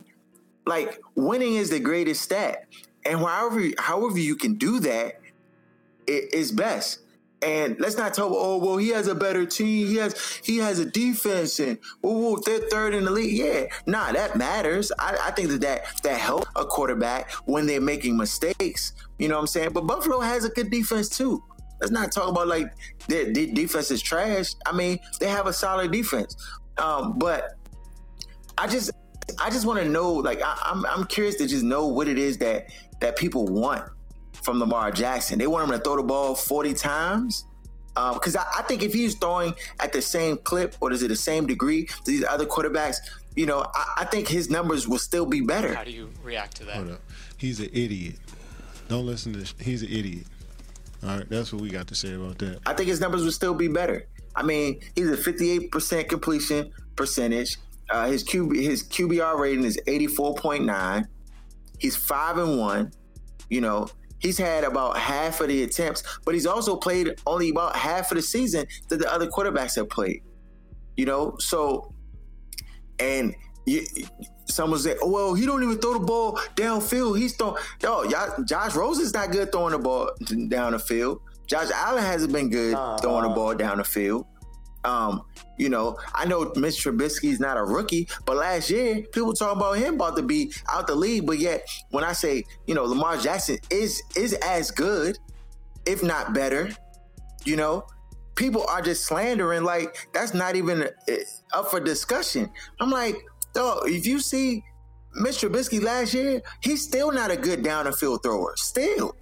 [0.65, 2.65] Like winning is the greatest stat,
[3.05, 5.19] and however however you can do that,
[6.07, 6.99] it is best.
[7.43, 8.31] And let's not talk.
[8.31, 9.87] Oh well, he has a better team.
[9.87, 13.35] He has he has a defense, and oh, they're third in the league.
[13.35, 14.91] Yeah, nah, that matters.
[14.99, 18.93] I, I think that that that helps a quarterback when they're making mistakes.
[19.17, 19.69] You know what I'm saying?
[19.73, 21.43] But Buffalo has a good defense too.
[21.79, 22.71] Let's not talk about like
[23.07, 24.53] their, their defense is trash.
[24.67, 26.35] I mean, they have a solid defense.
[26.77, 27.57] Um, but
[28.55, 28.91] I just
[29.39, 30.13] I just want to know.
[30.13, 32.67] Like I, I'm I'm curious to just know what it is that
[32.99, 33.89] that people want
[34.41, 35.39] from Lamar Jackson.
[35.39, 37.45] They want him to throw the ball 40 times.
[37.93, 41.09] Because um, I, I, think if he's throwing at the same clip or is it
[41.09, 42.97] the same degree to these other quarterbacks,
[43.35, 45.73] you know, I, I think his numbers will still be better.
[45.73, 46.75] How do you react to that?
[46.75, 47.01] Hold up.
[47.37, 48.15] He's an idiot.
[48.87, 49.45] Don't listen to.
[49.45, 50.25] Sh- he's an idiot.
[51.03, 52.59] All right, that's what we got to say about that.
[52.65, 54.07] I think his numbers will still be better.
[54.35, 57.57] I mean, he's a 58% completion percentage.
[57.89, 61.05] Uh, his QB his QBR rating is 84.9.
[61.79, 62.91] He's five and one.
[63.49, 63.89] You know,
[64.21, 68.15] he's had about half of the attempts, but he's also played only about half of
[68.15, 70.21] the season that the other quarterbacks have played.
[70.95, 71.93] You know, so
[72.99, 73.85] and you,
[74.45, 77.17] someone said, "Oh well, he don't even throw the ball downfield.
[77.17, 78.05] He's throwing." Yo,
[78.45, 80.11] Josh Rosen's not good throwing the ball
[80.47, 81.21] down the field.
[81.47, 84.25] Josh Allen hasn't been good uh, throwing the ball down the field.
[84.83, 85.23] Um,
[85.57, 89.77] you know, I know Mitch Trubisky's not a rookie, but last year people talking about
[89.77, 91.25] him about to be out the league.
[91.25, 95.17] But yet, when I say you know Lamar Jackson is is as good,
[95.85, 96.71] if not better,
[97.45, 97.85] you know,
[98.35, 101.13] people are just slandering like that's not even uh,
[101.53, 102.49] up for discussion.
[102.79, 103.15] I'm like,
[103.53, 104.63] though, if you see
[105.15, 108.53] Mitch Trubisky last year, he's still not a good down the field thrower.
[108.55, 109.15] Still.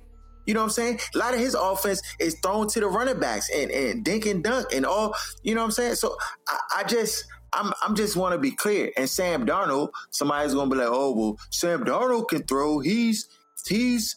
[0.50, 1.00] You know what I'm saying?
[1.14, 4.44] A lot of his offense is thrown to the running backs and, and dink and
[4.44, 5.94] dunk and all, you know what I'm saying?
[5.94, 8.92] So I, I just I'm I'm just want to be clear.
[8.98, 12.80] And Sam Darnold, somebody's gonna be like, oh well, Sam Darnold can throw.
[12.80, 13.28] He's
[13.68, 14.16] he's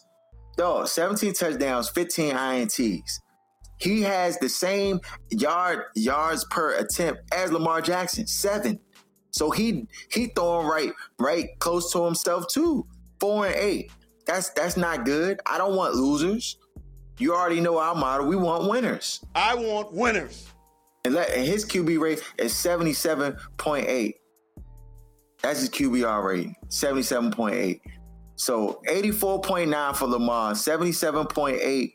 [0.57, 3.19] oh, 17 touchdowns, 15 INTs.
[3.77, 8.79] He has the same yard yards per attempt as Lamar Jackson, seven.
[9.29, 12.87] So he he throwing right right close to himself too,
[13.19, 13.91] four and eight.
[14.25, 15.39] That's that's not good.
[15.45, 16.57] I don't want losers.
[17.19, 18.25] You already know our motto.
[18.25, 19.23] We want winners.
[19.35, 20.47] I want winners.
[21.05, 24.13] And, let, and his QB rate is 77.8.
[25.41, 27.81] That's his QBR rate, 77.8.
[28.35, 31.93] So 84.9 for Lamar, 77.8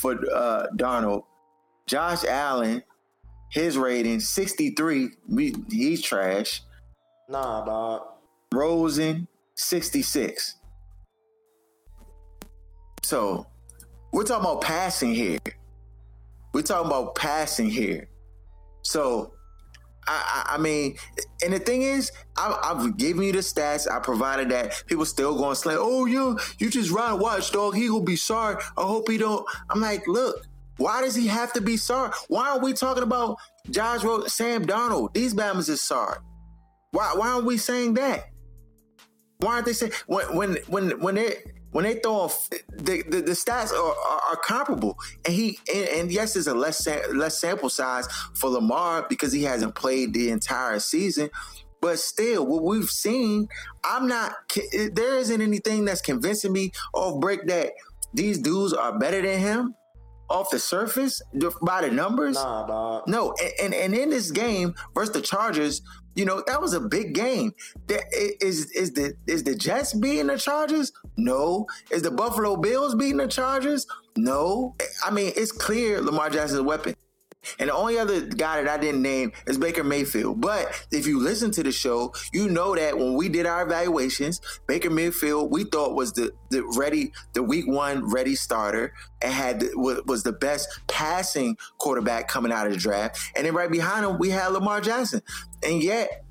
[0.00, 1.24] for uh, Darnold.
[1.86, 2.82] Josh Allen,
[3.50, 5.10] his rating 63.
[5.28, 6.62] We, he's trash.
[7.28, 8.02] Nah, dog.
[8.52, 10.56] Rosen 66.
[13.10, 13.44] So
[14.12, 15.40] we're talking about passing here.
[16.54, 18.08] We're talking about passing here.
[18.82, 19.32] So
[20.06, 20.94] I, I, I mean,
[21.42, 23.90] and the thing is, I, have given you the stats.
[23.90, 24.84] I provided that.
[24.86, 27.74] People still going say, "Oh, you you just run watch dog.
[27.74, 28.62] He will be sorry.
[28.78, 30.46] I hope he don't." I'm like, look,
[30.76, 32.12] why does he have to be sorry?
[32.28, 33.38] Why are we talking about
[33.70, 35.14] Josh Rowe, Sam Darnold?
[35.14, 36.18] These Bama's is sorry.
[36.92, 38.26] Why why are we saying that?
[39.38, 41.38] Why aren't they saying when when when when they
[41.72, 44.98] when they throw off the, the, the stats are, are, are, comparable.
[45.24, 49.44] And he and, and yes there's a less less sample size for Lamar because he
[49.44, 51.30] hasn't played the entire season.
[51.80, 53.48] But still what we've seen
[53.84, 54.32] I'm not
[54.92, 57.72] there isn't anything that's convincing me off break that
[58.12, 59.74] these dudes are better than him
[60.28, 61.20] off the surface
[61.62, 62.36] by the numbers.
[62.36, 63.08] Nah, dog.
[63.08, 65.82] no and, and and in this game versus the Chargers
[66.20, 67.54] you know, that was a big game.
[67.88, 70.92] Is is the is the Jets beating the Chargers?
[71.16, 71.66] No.
[71.90, 73.86] Is the Buffalo Bills beating the Chargers?
[74.16, 74.76] No.
[75.02, 76.94] I mean, it's clear Lamar Jackson's a weapon.
[77.58, 80.40] And the only other guy that I didn't name is Baker Mayfield.
[80.40, 84.40] But if you listen to the show, you know that when we did our evaluations,
[84.66, 89.64] Baker Mayfield we thought was the the ready the week one ready starter and had
[89.74, 93.18] was the best passing quarterback coming out of the draft.
[93.36, 95.22] And then right behind him we had Lamar Jackson,
[95.62, 96.24] and yet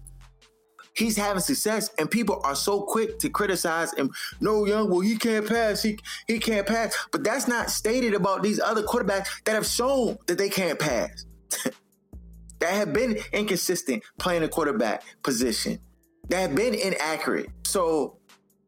[1.00, 4.12] he's having success, and people are so quick to criticize him.
[4.42, 5.82] No, young, well, he can't pass.
[5.82, 6.96] He he can't pass.
[7.12, 11.26] But that's not stated about these other quarterbacks that have shown that they can't pass.
[12.60, 15.80] that have been inconsistent playing the quarterback position.
[16.28, 17.50] That have been inaccurate.
[17.66, 18.20] So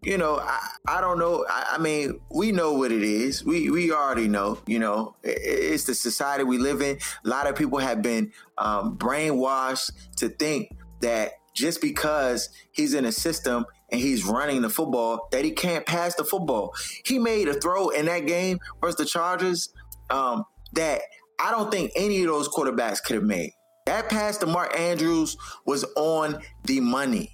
[0.03, 1.45] you know, I, I don't know.
[1.47, 3.45] I, I, mean, we know what it is.
[3.45, 4.57] We we already know.
[4.65, 6.97] You know, it, it's the society we live in.
[7.23, 13.05] A lot of people have been um, brainwashed to think that just because he's in
[13.05, 16.73] a system and he's running the football, that he can't pass the football.
[17.05, 19.69] He made a throw in that game versus the Chargers
[20.09, 21.01] um, that
[21.39, 23.51] I don't think any of those quarterbacks could have made.
[23.85, 25.35] That pass to Mark Andrews
[25.65, 27.31] was on the money.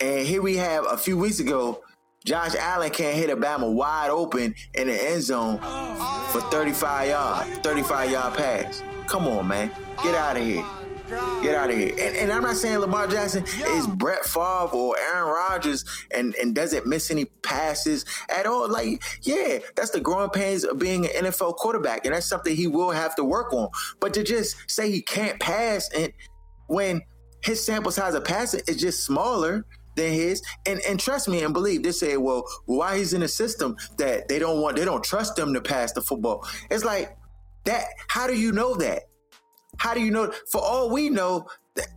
[0.00, 1.82] And here we have a few weeks ago,
[2.24, 5.58] Josh Allen can't hit a Bama wide open in the end zone
[6.28, 8.82] for 35 yard, 35 yard pass.
[9.06, 9.70] Come on, man.
[10.02, 10.64] Get out of here.
[11.42, 11.94] Get out of here.
[11.98, 16.54] And, and, I'm not saying Lamar Jackson is Brett Favre or Aaron Rodgers and, and
[16.54, 18.68] doesn't miss any passes at all.
[18.68, 22.04] Like, yeah, that's the growing pains of being an NFL quarterback.
[22.04, 23.68] And that's something he will have to work on.
[24.00, 26.12] But to just say he can't pass and
[26.66, 27.00] when
[27.42, 29.64] his sample size of passing is just smaller
[29.96, 30.42] than his.
[30.66, 34.28] And and trust me and believe they say, well, why he's in a system that
[34.28, 36.46] they don't want, they don't trust them to pass the football.
[36.70, 37.16] It's like
[37.64, 37.84] that.
[38.08, 39.07] How do you know that?
[39.78, 40.32] How do you know?
[40.50, 41.46] For all we know,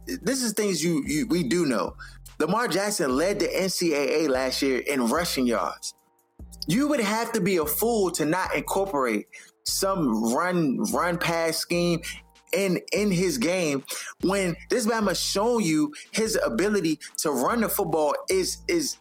[0.05, 1.95] this is things you, you we do know.
[2.39, 5.93] Lamar Jackson led the NCAA last year in rushing yards.
[6.67, 9.27] You would have to be a fool to not incorporate
[9.63, 12.01] some run run pass scheme
[12.53, 13.83] in in his game
[14.21, 18.97] when this man has shown you his ability to run the football is is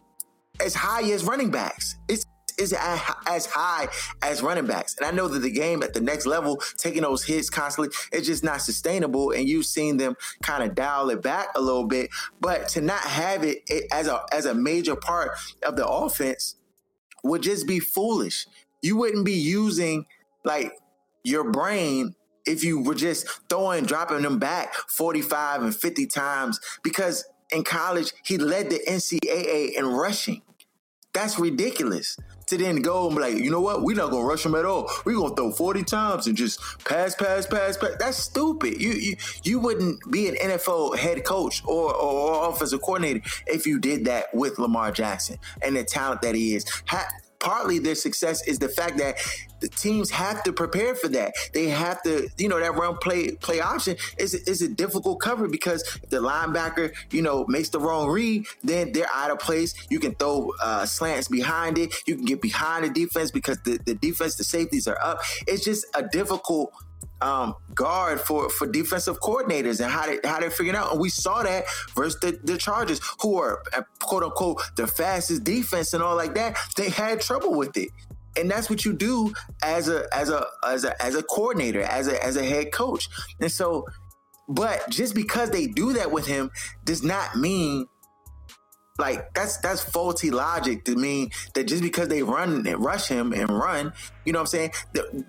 [0.63, 1.95] as high as running backs.
[2.07, 2.25] It's
[2.57, 3.87] is as high
[4.21, 4.95] as running backs.
[4.97, 8.27] And I know that the game at the next level, taking those hits constantly, it's
[8.27, 9.31] just not sustainable.
[9.31, 12.09] And you've seen them kind of dial it back a little bit.
[12.39, 15.31] But to not have it, it as a as a major part
[15.63, 16.55] of the offense
[17.23, 18.47] would just be foolish.
[18.81, 20.05] You wouldn't be using
[20.43, 20.73] like
[21.23, 27.23] your brain if you were just throwing, dropping them back 45 and 50 times because
[27.51, 30.41] in college, he led the NCAA in rushing.
[31.13, 32.17] That's ridiculous.
[32.51, 33.81] To then go and be like, you know what?
[33.81, 34.89] We're not gonna rush him at all.
[35.05, 37.95] We're gonna throw 40 times and just pass, pass, pass, pass.
[37.97, 38.81] That's stupid.
[38.81, 43.65] You you, you wouldn't be an NFL head coach or, or, or offensive coordinator if
[43.65, 46.65] you did that with Lamar Jackson and the talent that he is.
[46.87, 47.07] Ha-
[47.39, 49.15] partly their success is the fact that
[49.61, 51.33] the teams have to prepare for that.
[51.53, 55.47] They have to, you know, that run play play option is is a difficult cover
[55.47, 59.73] because if the linebacker, you know, makes the wrong read, then they're out of place.
[59.89, 61.93] You can throw uh, slants behind it.
[62.05, 65.21] You can get behind the defense because the, the defense, the safeties are up.
[65.47, 66.73] It's just a difficult
[67.21, 70.91] um, guard for for defensive coordinators and how they how they're figuring out.
[70.91, 75.43] And we saw that versus the, the Chargers, who are uh, quote unquote the fastest
[75.43, 76.57] defense and all like that.
[76.75, 77.89] They had trouble with it.
[78.37, 82.07] And that's what you do as a as a as a as a coordinator, as
[82.07, 83.09] a as a head coach.
[83.39, 83.85] And so,
[84.47, 86.51] but just because they do that with him
[86.85, 87.87] does not mean
[89.01, 93.33] like that's that's faulty logic to mean that just because they run and rush him
[93.33, 93.93] and run,
[94.25, 94.71] you know what I'm saying?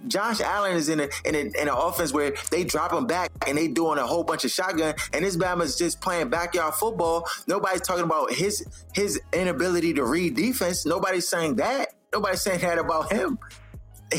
[0.06, 3.30] Josh Allen is in a, in a, in an offense where they drop him back
[3.46, 7.26] and they doing a whole bunch of shotgun, and this Bama's just playing backyard football.
[7.46, 10.84] Nobody's talking about his his inability to read defense.
[10.84, 11.94] Nobody's saying that.
[12.12, 13.38] Nobody's saying that about him.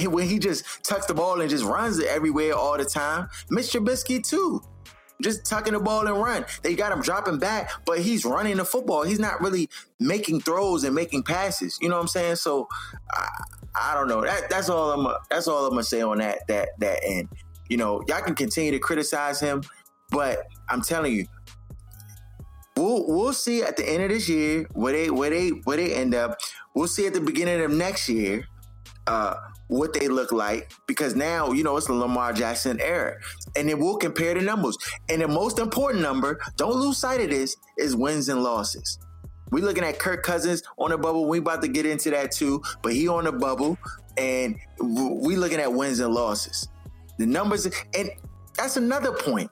[0.07, 3.29] When he just tucks the ball and just runs it everywhere all the time.
[3.51, 4.63] Mitch Trubisky too
[5.23, 6.45] just tucking the ball and run.
[6.61, 9.03] They got him dropping back, but he's running the football.
[9.03, 11.77] He's not really making throws and making passes.
[11.81, 12.35] You know what I'm saying?
[12.35, 12.67] So
[13.11, 13.29] I,
[13.75, 14.21] I don't know.
[14.21, 15.15] That, that's all I'm.
[15.29, 17.29] That's all I'm gonna say on that that that end.
[17.69, 19.63] You know, y'all can continue to criticize him,
[20.11, 21.25] but I'm telling you,
[22.75, 25.93] we'll we'll see at the end of this year where they where they where they
[25.93, 26.39] end up.
[26.73, 28.47] We'll see at the beginning of next year.
[29.05, 29.35] Uh,
[29.67, 33.17] what they look like because now you know it's the Lamar Jackson era,
[33.55, 34.77] and then we'll compare the numbers.
[35.09, 38.99] And the most important number, don't lose sight of this, is wins and losses.
[39.49, 41.25] We looking at Kirk Cousins on the bubble.
[41.27, 43.77] We about to get into that too, but he on the bubble,
[44.17, 46.67] and we looking at wins and losses.
[47.17, 47.65] The numbers,
[47.97, 48.09] and
[48.55, 49.49] that's another point.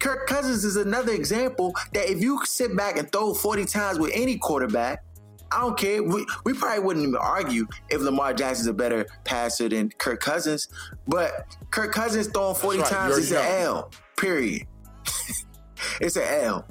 [0.00, 4.10] Kirk Cousins is another example that if you sit back and throw 40 times with
[4.14, 5.04] any quarterback,
[5.52, 6.02] I don't care.
[6.02, 10.68] We, we probably wouldn't even argue if Lamar Jackson's a better passer than Kirk Cousins,
[11.06, 12.88] but Kirk Cousins throwing 40 right.
[12.88, 14.66] times is an L, period.
[16.00, 16.66] it's an L.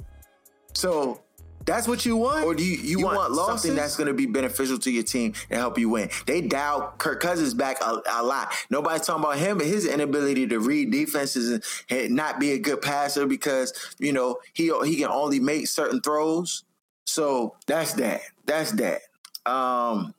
[0.74, 1.22] So
[1.64, 4.14] That's what you want, or do you you, You want, want something that's going to
[4.14, 6.10] be beneficial to your team and help you win?
[6.26, 8.52] They dialed Kirk Cousins back a, a lot.
[8.70, 12.58] Nobody's talking about him, but his inability to read defenses and, and not be a
[12.58, 16.64] good passer because you know he he can only make certain throws.
[17.06, 18.22] So that's that.
[18.46, 19.02] That's that.
[19.46, 20.14] Um,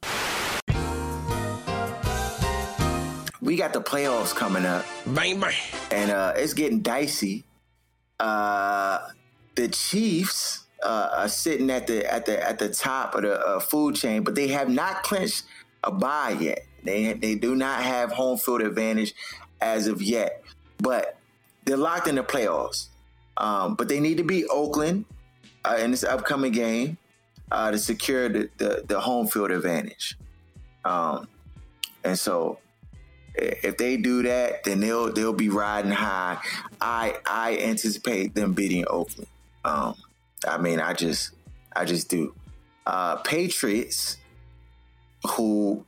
[3.41, 5.53] we got the playoffs coming up Bang, bang.
[5.91, 7.43] and uh, it's getting dicey.
[8.19, 8.99] Uh,
[9.55, 13.59] the Chiefs uh, are sitting at the at the at the top of the uh,
[13.59, 15.43] food chain, but they have not clinched
[15.83, 16.65] a bye yet.
[16.83, 19.13] They they do not have home field advantage
[19.61, 20.43] as of yet,
[20.79, 21.17] but
[21.65, 22.87] they're locked in the playoffs.
[23.37, 25.05] Um, but they need to beat Oakland
[25.65, 26.97] uh, in this upcoming game
[27.51, 30.17] uh, to secure the, the the home field advantage.
[30.85, 31.27] Um,
[32.03, 32.59] and so
[33.35, 36.37] if they do that, then they'll they'll be riding high.
[36.79, 39.27] I I anticipate them beating Oakland.
[39.65, 39.95] Um,
[40.45, 41.31] I mean, I just
[41.75, 42.33] I just do.
[42.85, 44.17] Uh, Patriots,
[45.23, 45.85] who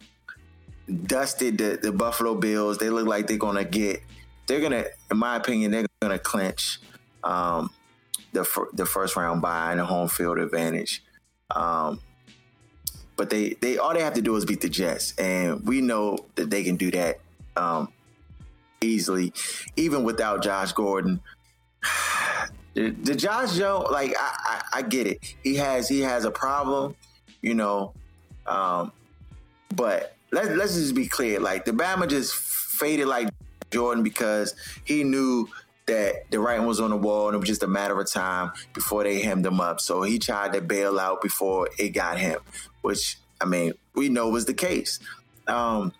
[1.06, 4.02] dusted the, the Buffalo Bills, they look like they're gonna get.
[4.48, 6.80] They're gonna, in my opinion, they're gonna clinch
[7.24, 7.70] um,
[8.32, 11.04] the fir- the first round bye and the home field advantage.
[11.52, 12.00] Um,
[13.16, 16.18] but they they all they have to do is beat the Jets, and we know
[16.36, 17.20] that they can do that
[17.56, 17.92] um,
[18.82, 19.34] easily,
[19.76, 21.22] even without Josh Gordon.
[22.76, 25.36] The, Josh Jones, like I, I, I get it.
[25.44, 26.96] He has he has a problem,
[27.42, 27.94] you know.
[28.46, 28.92] Um,
[29.76, 31.40] but let's let's just be clear.
[31.40, 33.30] Like the Bama just faded like
[33.72, 35.48] Jordan because he knew
[35.88, 38.52] that the writing was on the wall and it was just a matter of time
[38.74, 39.80] before they hemmed him up.
[39.80, 42.40] So he tried to bail out before it got him,
[42.82, 45.00] which I mean we know was the case.
[45.48, 45.94] Um,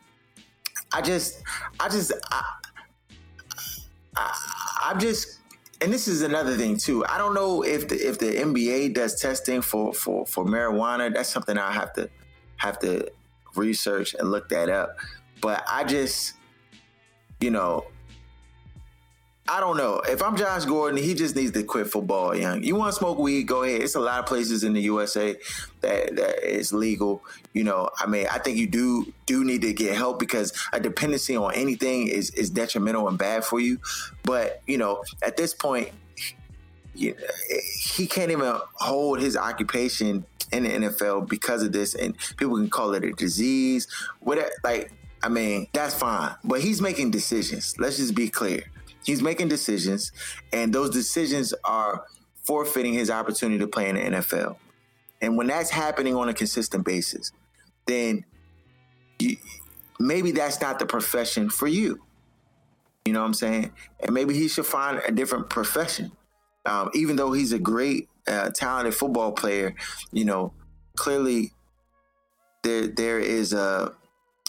[0.92, 1.42] I just,
[1.80, 2.44] I just, I,
[4.16, 5.40] I, I'm just,
[5.82, 7.06] and this is another thing too.
[7.06, 11.14] I don't know if the if the NBA does testing for for for marijuana.
[11.14, 12.10] That's something I have to
[12.58, 13.12] have to
[13.56, 14.98] research and look that up.
[15.42, 16.34] But I just,
[17.40, 17.86] you know,
[19.48, 20.02] I don't know.
[20.10, 22.64] If I'm Josh Gordon, he just needs to quit football, young.
[22.64, 23.44] You want to smoke weed?
[23.44, 23.84] Go ahead.
[23.84, 25.36] It's a lot of places in the USA
[25.82, 27.24] that that is legal.
[27.54, 30.80] You know, I mean, I think you do do need to get help because a
[30.80, 33.78] dependency on anything is is detrimental and bad for you.
[34.24, 35.90] But you know, at this point,
[36.96, 37.16] you,
[37.78, 42.72] he can't even hold his occupation in the NFL because of this, and people can
[42.72, 43.88] call it a disease.
[44.22, 44.92] Whatever, like.
[45.24, 47.74] I mean, that's fine, but he's making decisions.
[47.80, 48.64] Let's just be clear.
[49.06, 50.12] He's making decisions,
[50.52, 52.06] and those decisions are
[52.44, 54.58] forfeiting his opportunity to play in the NFL.
[55.22, 57.32] And when that's happening on a consistent basis,
[57.86, 58.26] then
[59.20, 59.38] you,
[60.00, 62.02] maybe that's not the profession for you.
[63.06, 63.72] You know what I'm saying?
[64.00, 66.12] And maybe he should find a different profession.
[66.66, 69.76] Um, even though he's a great, uh, talented football player,
[70.12, 70.52] you know,
[70.96, 71.54] clearly
[72.64, 73.94] there there is a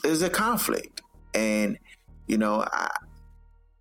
[0.02, 1.02] there's a conflict,
[1.34, 1.78] and
[2.26, 2.64] you know,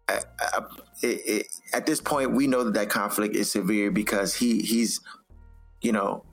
[0.08, 5.02] At this point, we know that that conflict is severe because he he's,
[5.82, 6.24] you know,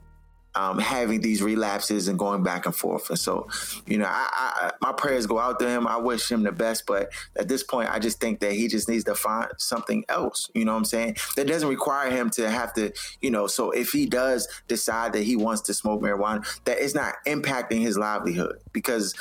[0.55, 3.09] um, having these relapses and going back and forth.
[3.09, 3.47] And so,
[3.87, 5.87] you know, I, I, my prayers go out to him.
[5.87, 8.87] I wish him the best, but at this point, I just think that he just
[8.87, 10.49] needs to find something else.
[10.53, 11.17] You know what I'm saying?
[11.35, 13.47] That doesn't require him to have to, you know.
[13.47, 17.81] So if he does decide that he wants to smoke marijuana, that it's not impacting
[17.81, 19.15] his livelihood because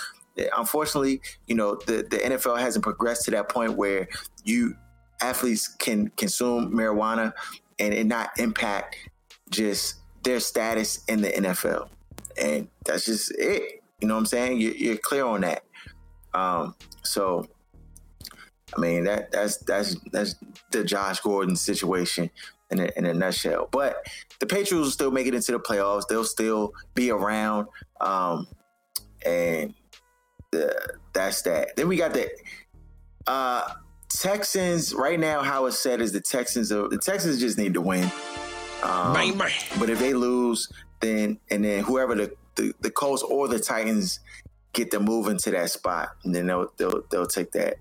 [0.57, 4.09] unfortunately, you know, the, the NFL hasn't progressed to that point where
[4.45, 4.77] you
[5.21, 7.33] athletes can consume marijuana
[7.79, 8.97] and it not impact
[9.51, 11.89] just their status in the NFL.
[12.41, 13.83] And that's just it.
[14.01, 14.61] You know what I'm saying?
[14.61, 15.65] You're, you're clear on that.
[16.35, 17.47] Um, so,
[18.77, 20.35] I mean, that that's that's that's
[20.71, 22.31] the Josh Gordon situation
[22.71, 23.69] in a, in a nutshell.
[23.71, 24.07] But
[24.41, 26.09] the Patriots will still make it into the playoffs.
[26.09, 27.69] They'll still be around.
[28.01, 28.49] Um,
[29.25, 29.75] and
[30.53, 31.77] the, that's that.
[31.77, 32.31] Then we got the
[33.27, 33.73] uh,
[34.09, 34.95] Texans.
[34.95, 36.71] Right now, how it's said is the Texans.
[36.71, 38.11] Are, the Texans just need to win.
[38.83, 39.51] Um, Bang, bang.
[39.79, 40.69] but if they lose,
[41.01, 44.21] then and then whoever the, the the Colts or the Titans
[44.73, 47.77] get to move into that spot, and then they'll they'll they'll take that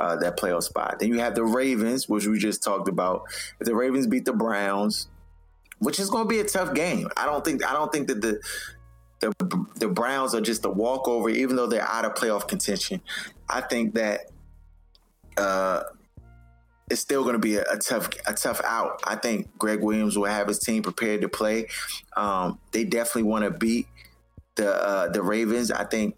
[0.00, 0.98] uh, that playoff spot.
[1.00, 3.24] Then you have the Ravens, which we just talked about.
[3.60, 5.08] If the Ravens beat the Browns,
[5.78, 8.20] which is going to be a tough game, I don't think I don't think that
[8.20, 8.40] the
[9.20, 13.00] the the Browns are just a walkover, even though they're out of playoff contention.
[13.48, 14.26] I think that
[15.36, 15.82] uh,
[16.90, 19.00] it's still going to be a, a, tough a tough out.
[19.04, 21.68] I think Gregg Williams will have his team prepared to play.
[22.16, 23.86] Um, they definitely want to beat
[24.56, 25.70] the uh, the Ravens.
[25.70, 26.16] I think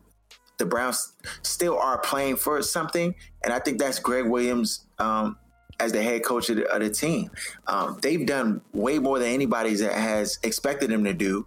[0.59, 5.37] the Browns still are playing for something, and I think that's Gregg Williams' um,
[5.81, 7.31] as the head coach of the, of the team.
[7.67, 11.47] Um, they've done way more than anybody that has expected them to do.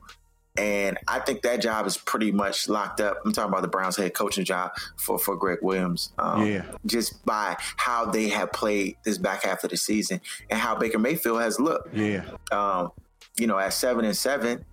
[0.56, 3.18] And I think that job is pretty much locked up.
[3.26, 6.12] I'm talking about the Browns head coaching job for, for Gregg Williams.
[6.20, 6.64] Um, Yeah.
[6.86, 11.00] Just by how they have played this back half of the season and how Baker
[11.00, 11.96] Mayfield has looked.
[11.96, 12.24] Yeah.
[12.52, 12.92] Um,
[13.36, 14.64] you know, at seven and seven,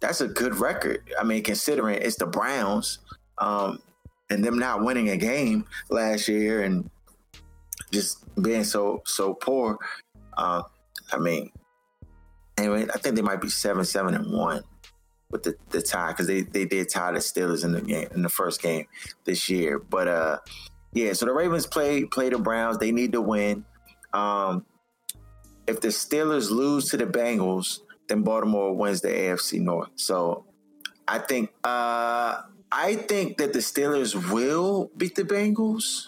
[0.00, 1.02] that's a good record.
[1.20, 2.98] I mean, considering it's the Browns
[3.36, 3.82] um,
[4.30, 6.88] and them not winning a game last year and
[7.90, 9.78] just being so so poor.
[10.38, 10.62] Uh,
[11.12, 11.50] I mean,
[12.56, 14.62] anyway, I think they might be seven seven and one
[15.30, 18.22] with the, the tie because they, they did tie the Steelers in the game in
[18.22, 18.86] the first game
[19.24, 19.78] this year.
[19.78, 20.38] But uh,
[20.92, 22.78] yeah, so the Ravens play play the Browns.
[22.78, 23.64] They need to win.
[24.12, 24.64] Um,
[25.66, 29.90] if the Steelers lose to the Bengals, then Baltimore wins the AFC North.
[29.96, 30.46] So
[31.06, 32.40] I think uh,
[32.72, 36.06] I think that the Steelers will beat the Bengals.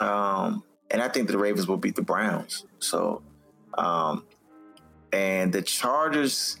[0.00, 2.64] Um, and I think the Ravens will beat the Browns.
[2.78, 3.22] So
[3.76, 4.24] um,
[5.12, 6.58] and the Chargers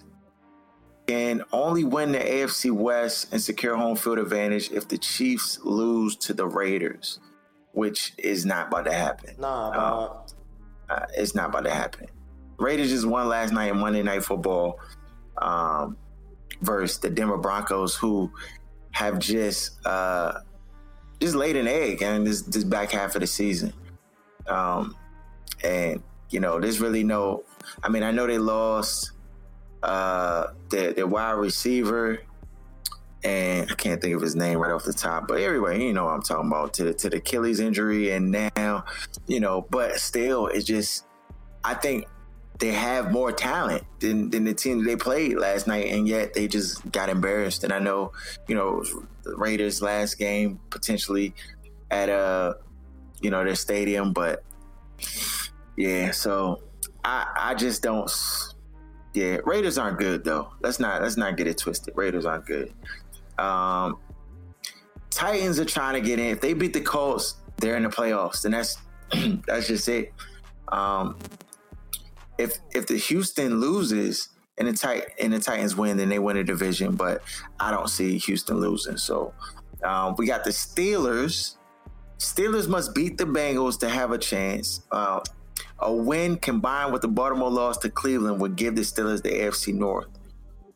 [1.06, 6.16] can only win the AFC West and secure home field advantage if the Chiefs lose
[6.16, 7.18] to the Raiders,
[7.72, 9.34] which is not about to happen.
[9.38, 12.06] Nah, Uh, uh, it's not about to happen.
[12.58, 14.78] Raiders just won last night in Monday Night Football
[15.38, 15.96] um,
[16.62, 18.30] versus the Denver Broncos, who
[18.92, 20.40] have just uh,
[21.20, 23.72] just laid an egg in this this back half of the season.
[24.46, 24.94] Um,
[25.62, 27.44] and you know, there's really no.
[27.82, 29.12] I mean, I know they lost
[29.84, 32.22] uh, their their wide receiver,
[33.22, 35.28] and I can't think of his name right off the top.
[35.28, 38.30] But anyway, you know what I'm talking about to the, to the Achilles injury, and
[38.30, 38.84] now,
[39.26, 41.04] you know, but still, it's just
[41.62, 42.06] I think
[42.58, 46.46] they have more talent than, than the team they played last night, and yet they
[46.46, 47.64] just got embarrassed.
[47.64, 48.12] And I know,
[48.46, 48.84] you know,
[49.22, 51.34] the Raiders' last game potentially
[51.90, 52.54] at uh,
[53.20, 54.42] you know, their stadium, but
[55.76, 56.10] yeah.
[56.10, 56.62] So
[57.04, 58.10] I I just don't.
[59.14, 60.52] Yeah, Raiders aren't good though.
[60.60, 61.96] Let's not let's not get it twisted.
[61.96, 62.72] Raiders aren't good.
[63.38, 63.98] Um,
[65.10, 66.26] Titans are trying to get in.
[66.26, 68.76] If they beat the Colts, they're in the playoffs, and that's
[69.46, 70.12] that's just it.
[70.72, 71.16] Um,
[72.38, 76.36] if if the Houston loses and the tight and the Titans win, then they win
[76.36, 76.96] the division.
[76.96, 77.22] But
[77.60, 78.96] I don't see Houston losing.
[78.96, 79.32] So
[79.84, 81.56] um, we got the Steelers.
[82.18, 84.82] Steelers must beat the Bengals to have a chance.
[84.90, 85.20] Uh,
[85.78, 89.74] a win combined with the Baltimore loss to Cleveland would give the Steelers the AFC
[89.74, 90.06] North.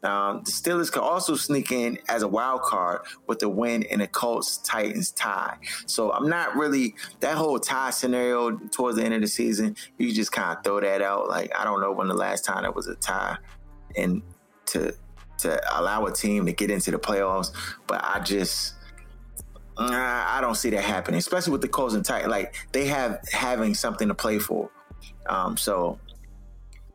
[0.05, 4.01] Um, the Steelers could also sneak in as a wild card with a win in
[4.01, 5.57] a Colts Titans tie.
[5.87, 9.75] So I'm not really that whole tie scenario towards the end of the season.
[9.99, 11.29] You just kind of throw that out.
[11.29, 13.39] Like I don't know when the last time it was a tie,
[13.97, 14.23] and
[14.67, 14.95] to
[15.39, 17.51] to allow a team to get into the playoffs.
[17.89, 18.75] But I just
[19.77, 22.31] I don't see that happening, especially with the Colts and Titans.
[22.31, 24.71] Like they have having something to play for.
[25.29, 25.99] Um, so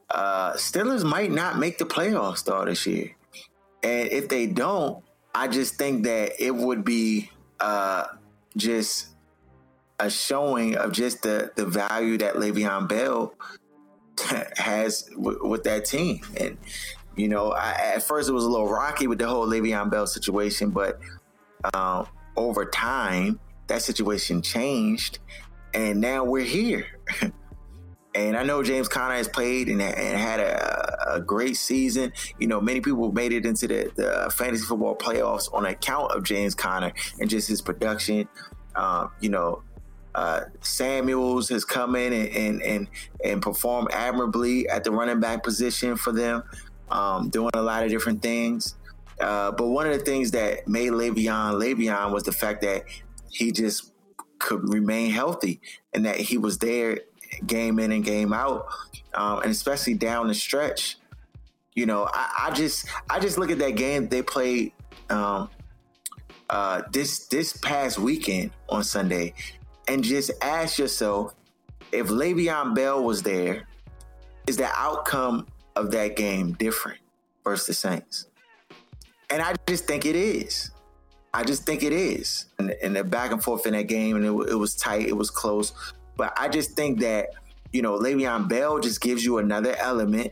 [0.09, 3.15] uh, Steelers might not make the playoffs though this year,
[3.83, 5.03] and if they don't,
[5.35, 7.29] I just think that it would be
[7.59, 8.05] uh,
[8.55, 9.07] just
[9.99, 13.33] a showing of just the the value that Le'Veon Bell
[14.57, 16.21] has w- with that team.
[16.37, 16.57] And
[17.15, 20.07] you know, I, at first it was a little rocky with the whole Le'Veon Bell
[20.07, 20.99] situation, but
[21.73, 25.19] um, over time that situation changed,
[25.73, 26.85] and now we're here.
[28.15, 32.13] And I know James Conner has played and, and had a, a, great season.
[32.39, 36.23] You know, many people made it into the, the fantasy football playoffs on account of
[36.23, 38.27] James Conner and just his production.
[38.75, 39.63] Um, you know,
[40.15, 42.87] uh, Samuels has come in and, and and
[43.23, 46.43] and performed admirably at the running back position for them,
[46.91, 48.75] um, doing a lot of different things.
[49.19, 52.83] Uh, but one of the things that made Le'Veon Le'Veon was the fact that
[53.29, 53.91] he just
[54.39, 55.61] could remain healthy
[55.93, 56.99] and that he was there
[57.45, 58.67] game in and game out,
[59.13, 60.97] um, and especially down the stretch.
[61.75, 64.73] You know, I, I, just I just look at that game they played
[65.09, 65.49] um,
[66.49, 69.33] uh, this this past weekend on Sunday,
[69.87, 71.33] and just ask yourself
[71.91, 73.67] if Le'Veon Bell was there,
[74.47, 76.99] is the outcome of that game different
[77.43, 78.27] versus the Saints?
[79.29, 80.71] And I just think it is.
[81.33, 82.45] I just think it is.
[82.59, 85.17] And, and the back and forth in that game, and it, it was tight, it
[85.17, 85.73] was close.
[86.17, 87.29] But I just think that,
[87.71, 90.31] you know, Le'Veon Bell just gives you another element,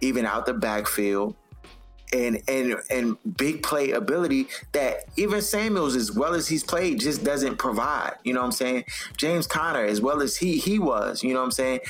[0.00, 1.36] even out the backfield.
[2.12, 7.24] And and and big play ability that even Samuels, as well as he's played, just
[7.24, 8.14] doesn't provide.
[8.24, 8.84] You know what I'm saying?
[9.16, 11.80] James Conner, as well as he he was, you know what I'm saying?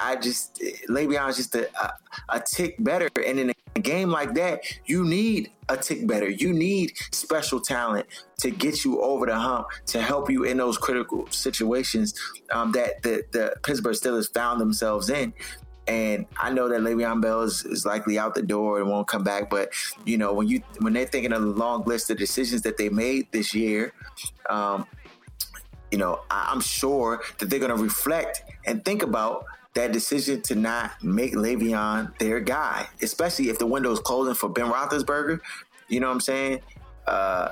[0.00, 1.92] I just Le'Veon's just a, a,
[2.30, 6.28] a tick better, and in a game like that, you need a tick better.
[6.28, 8.06] You need special talent
[8.38, 12.14] to get you over the hump to help you in those critical situations
[12.52, 15.32] um, that the, the Pittsburgh Steelers found themselves in.
[15.86, 19.22] And I know that Le'Veon Bell is, is, likely out the door and won't come
[19.22, 19.50] back.
[19.50, 19.70] But
[20.04, 22.88] you know, when you when they're thinking of the long list of decisions that they
[22.88, 23.92] made this year,
[24.48, 24.86] um,
[25.90, 30.40] you know, I, I'm sure that they're going to reflect and think about that decision
[30.42, 35.40] to not make Le'Veon their guy, especially if the window is closing for Ben Roethlisberger.
[35.88, 36.60] You know what I'm saying?
[37.06, 37.50] Uh,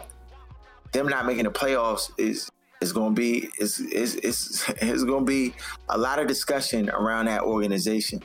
[0.92, 2.50] them not making the playoffs is
[2.90, 5.54] going to be is is is going to be
[5.88, 8.22] a lot of discussion around that organization,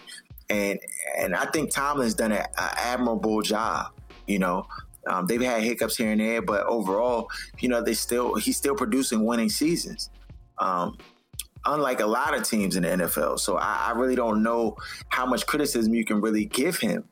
[0.50, 0.80] and
[1.18, 3.92] and I think Tomlin's done an admirable job.
[4.26, 4.66] You know,
[5.08, 7.30] um, they've had hiccups here and there, but overall,
[7.60, 10.10] you know, they still he's still producing winning seasons.
[10.58, 10.98] Um,
[11.66, 13.40] unlike a lot of teams in the NFL.
[13.40, 14.78] So I, I really don't know
[15.10, 17.04] how much criticism you can really give him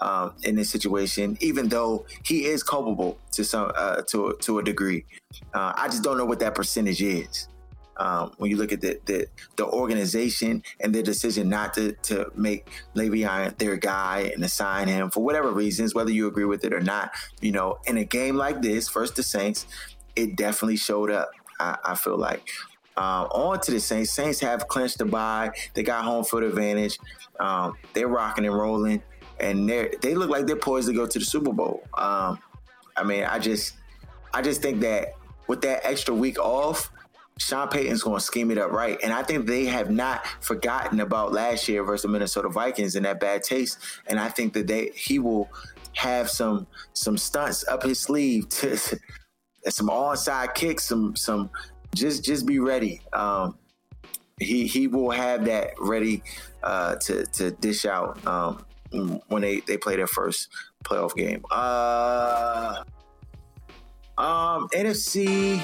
[0.00, 4.62] um, in this situation, even though he is culpable to some uh, to to a
[4.62, 5.04] degree.
[5.52, 7.48] Uh, I just don't know what that percentage is.
[7.96, 12.30] Um, when you look at the, the, the organization and their decision not to to
[12.34, 16.72] make Le'Veon their guy and assign him for whatever reasons, whether you agree with it
[16.72, 19.66] or not, you know, in a game like this, first the Saints,
[20.16, 21.30] it definitely showed up.
[21.60, 22.48] I, I feel like.
[22.96, 24.12] Um, on to the Saints.
[24.12, 25.50] Saints have clinched the bye.
[25.74, 26.98] They got home field advantage.
[27.40, 29.02] Um, they're rocking and rolling,
[29.40, 31.82] and they they look like they're poised to go to the Super Bowl.
[31.96, 32.38] Um,
[32.96, 33.74] I mean, I just
[34.32, 35.14] I just think that
[35.46, 36.90] with that extra week off,
[37.38, 41.00] Sean Payton's going to scheme it up right, and I think they have not forgotten
[41.00, 43.78] about last year versus the Minnesota Vikings and that bad taste.
[44.06, 45.48] And I think that they he will
[45.94, 48.76] have some some stunts up his sleeve to
[49.68, 51.50] some onside kicks, some some
[51.94, 53.00] just just be ready.
[53.12, 53.58] Um,
[54.38, 56.22] he he will have that ready
[56.62, 58.64] uh, to to dish out um,
[59.28, 60.48] when they they play their first
[60.84, 61.44] playoff game.
[61.50, 62.84] Uh,
[64.16, 65.60] um, NFC,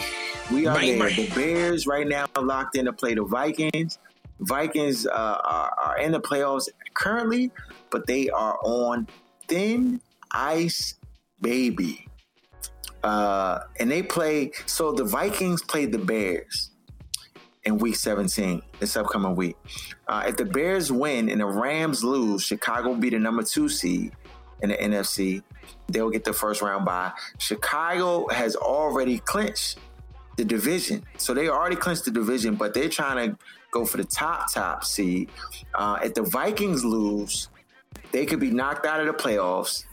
[0.51, 1.09] we are bang, there.
[1.09, 1.17] Bang.
[1.17, 3.99] The Bears right now locked in to play the Vikings.
[4.41, 7.51] Vikings uh, are, are in the playoffs currently,
[7.91, 9.07] but they are on
[9.47, 10.01] thin
[10.33, 10.95] ice,
[11.41, 12.09] baby.
[13.03, 14.53] Uh, and they play.
[14.67, 16.70] So the Vikings played the Bears
[17.65, 19.57] in Week 17 this upcoming week.
[20.09, 23.69] Uh, if the Bears win and the Rams lose, Chicago will be the number two
[23.69, 24.13] seed
[24.63, 25.43] in the NFC.
[25.89, 27.13] They'll get the first round bye.
[27.39, 29.79] Chicago has already clinched
[30.37, 33.39] the division, so they already clinched the division, but they're trying to
[33.71, 35.31] go for the top top seed.
[35.75, 37.49] Uh, if the Vikings lose,
[38.13, 39.85] they could be knocked out of the playoffs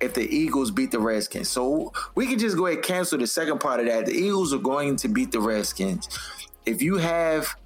[0.00, 1.48] if the Eagles beat the Redskins.
[1.48, 4.06] So we can just go ahead and cancel the second part of that.
[4.06, 6.08] The Eagles are going to beat the Redskins.
[6.68, 7.56] If you have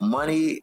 [0.00, 0.60] money,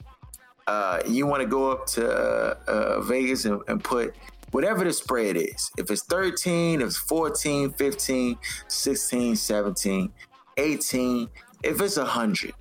[0.67, 4.15] uh, you want to go up to uh, uh, Vegas and, and put
[4.51, 5.69] whatever the spread is.
[5.77, 8.37] If it's 13, if it's 14, 15,
[8.69, 10.13] 16, 17,
[10.55, 11.29] 18,
[11.61, 12.53] if it's 100,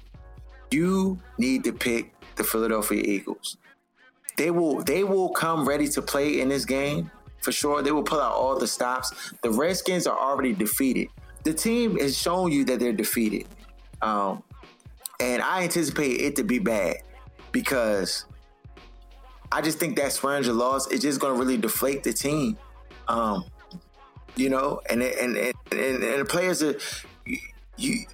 [0.73, 3.59] you need to pick the Philadelphia Eagles.
[4.37, 7.13] They will they will come ready to play in this game
[7.43, 7.81] for sure.
[7.81, 9.33] They will pull out all the stops.
[9.45, 11.09] The Redskins are already defeated.
[11.45, 13.47] The team has shown you that they're defeated.
[14.03, 14.43] Um,
[15.21, 16.99] and I anticipate it to be bad
[17.53, 18.25] because
[19.51, 22.59] I just think that Spranger loss is just going to really deflate the team.
[23.09, 23.45] Um,
[24.37, 26.79] you know, and and and, and, and the players are
[27.77, 28.05] you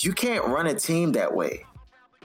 [0.00, 1.64] you can't run a team that way.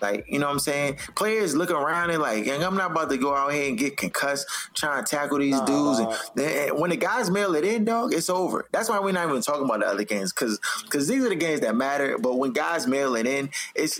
[0.02, 0.98] Like, you know what I'm saying?
[1.16, 4.48] Players looking around and like, I'm not about to go out here and get concussed
[4.74, 6.00] trying to tackle these dudes.
[6.00, 8.68] And, and, when the guys mail it in, dog, it's over.
[8.72, 11.36] That's why we're not even talking about the other games because because these are the
[11.36, 12.18] games that matter.
[12.18, 14.00] But when guys mail it in, it's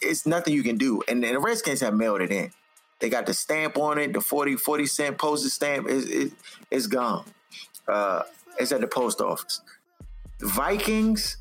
[0.00, 1.02] it's nothing you can do.
[1.08, 2.52] And, and the Redskins have mailed it in.
[2.98, 6.32] They got the stamp on it, the 40, 40 cent postage stamp is it,
[6.70, 7.24] it's gone.
[7.86, 8.22] Uh,
[8.58, 9.60] it's at the post office.
[10.38, 11.36] The Vikings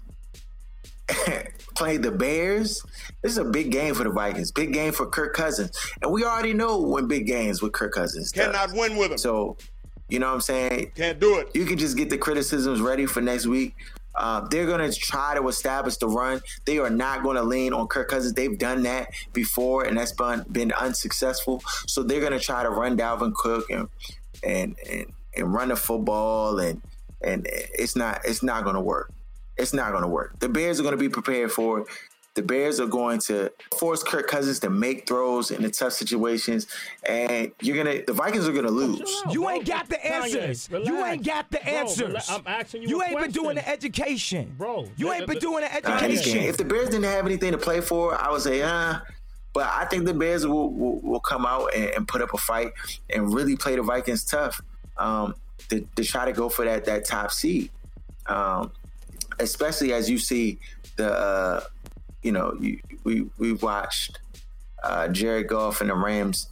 [1.76, 2.84] play the Bears.
[3.22, 4.52] This is a big game for the Vikings.
[4.52, 5.72] Big game for Kirk Cousins.
[6.02, 8.32] And we already know when big games with Kirk Cousins.
[8.32, 8.74] Cannot does.
[8.74, 9.18] win with him.
[9.18, 9.58] So,
[10.10, 10.92] you know what I'm saying?
[10.96, 11.50] Can't do it.
[11.54, 13.76] You can just get the criticisms ready for next week.
[14.16, 16.42] Uh, they're going to try to establish the run.
[16.66, 18.34] They are not going to lean on Kirk Cousins.
[18.34, 21.62] They've done that before, and that's been, been unsuccessful.
[21.88, 23.90] So they're going to try to run Dalvin Cook and
[24.44, 26.82] and and, and run the football, and
[27.22, 29.12] and it's not it's not going to work.
[29.58, 30.40] It's not going to work.
[30.40, 31.88] The Bears are going to be prepared for it.
[32.36, 33.50] The Bears are going to
[33.80, 36.68] force Kirk Cousins to make throws in the tough situations,
[37.08, 38.04] and you're gonna.
[38.06, 39.24] The Vikings are gonna lose.
[39.32, 40.68] You ain't got the answers.
[40.68, 42.28] Kanye, you ain't got the answers.
[42.28, 42.90] Bro, I'm asking you.
[42.90, 43.32] You ain't question.
[43.32, 44.86] been doing the education, bro.
[44.98, 46.40] You ain't been doing the education.
[46.40, 48.98] Uh, if the Bears didn't have anything to play for, I would say, ah.
[48.98, 49.00] Uh,
[49.54, 52.38] but I think the Bears will will, will come out and, and, put up a
[52.38, 52.74] fight
[53.10, 54.62] and really play the Vikings tough
[54.98, 55.36] um,
[55.70, 57.72] to, to, try to go for that that top seed.
[58.26, 58.74] Um,
[59.40, 60.60] especially as you see
[60.98, 61.62] the uh,
[62.22, 64.20] you know you, we we watched
[64.84, 66.48] uh, Jared Goff and the Rams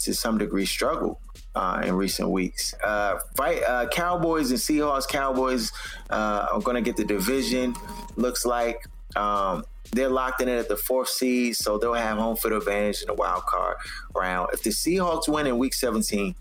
[0.00, 1.20] to some degree struggle
[1.54, 2.74] uh, in recent weeks.
[2.84, 5.08] Uh, fight uh, Cowboys and Seahawks.
[5.08, 5.72] Cowboys
[6.10, 7.74] uh, are going to get the division.
[8.16, 12.36] Looks like um, they're locked in it at the fourth seed, so they'll have home
[12.36, 13.76] field advantage in the wild card
[14.14, 14.50] round.
[14.52, 16.34] If the Seahawks win in Week 17,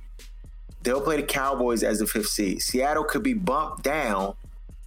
[0.82, 2.62] they'll play the Cowboys as the fifth seed.
[2.62, 4.36] Seattle could be bumped down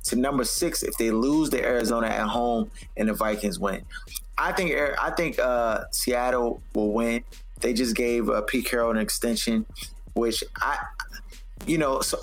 [0.09, 3.85] to number six if they lose to Arizona at home and the Vikings win.
[4.37, 7.25] I think I think uh, Seattle will win.
[7.61, 9.67] They just gave uh, Pete Carroll an extension,
[10.15, 10.79] which I,
[11.67, 12.19] you know, so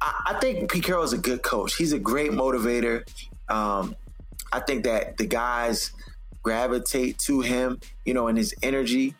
[0.00, 1.76] I, I think Pete Carroll is a good coach.
[1.76, 3.06] He's a great motivator.
[3.48, 3.96] Um,
[4.52, 5.92] I think that the guys
[6.42, 9.14] gravitate to him, you know, and his energy.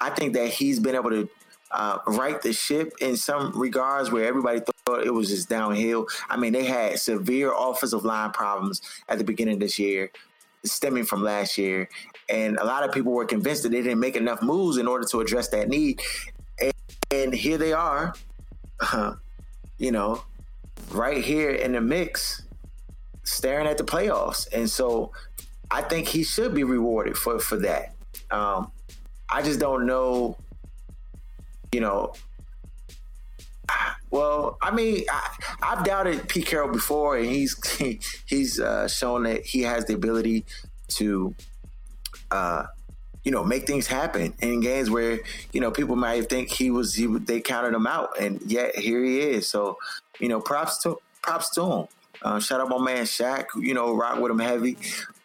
[0.00, 1.28] I think that he's been able to
[1.70, 6.06] uh, right the ship in some regards where everybody thought it was just downhill.
[6.28, 10.10] I mean, they had severe offensive line problems at the beginning of this year,
[10.64, 11.88] stemming from last year.
[12.28, 15.06] And a lot of people were convinced that they didn't make enough moves in order
[15.06, 16.00] to address that need.
[16.60, 16.72] And,
[17.12, 18.14] and here they are,
[18.92, 19.14] uh,
[19.78, 20.24] you know,
[20.90, 22.42] right here in the mix,
[23.22, 24.48] staring at the playoffs.
[24.52, 25.12] And so
[25.70, 27.94] I think he should be rewarded for, for that.
[28.32, 28.72] Um,
[29.28, 30.36] I just don't know
[31.72, 32.12] you know,
[34.10, 37.56] well, I mean, I, have doubted Pete Carroll before, and he's
[38.26, 40.44] he's uh, shown that he has the ability
[40.88, 41.34] to,
[42.30, 42.64] uh,
[43.22, 45.20] you know, make things happen in games where
[45.52, 49.04] you know people might think he was he they counted him out, and yet here
[49.04, 49.48] he is.
[49.48, 49.78] So,
[50.18, 51.86] you know, props to props to him.
[52.22, 54.76] Uh, shout out my man Shaq, you know, rock with him heavy,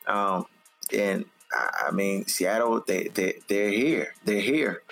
[0.08, 0.46] um,
[0.93, 4.84] and I, I mean Seattle, they they they're here, they're here.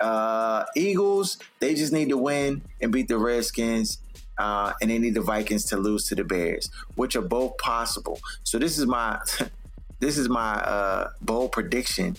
[0.00, 3.98] Uh, Eagles, they just need to win and beat the Redskins.
[4.38, 8.20] Uh, and they need the Vikings to lose to the Bears, which are both possible.
[8.44, 9.18] So this is my
[10.00, 12.16] this is my uh, bold prediction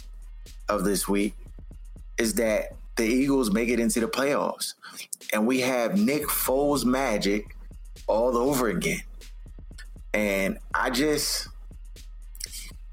[0.68, 1.36] of this week
[2.18, 4.74] is that the Eagles make it into the playoffs,
[5.32, 7.56] and we have Nick Foles magic
[8.08, 9.04] all over again.
[10.14, 11.48] And I just,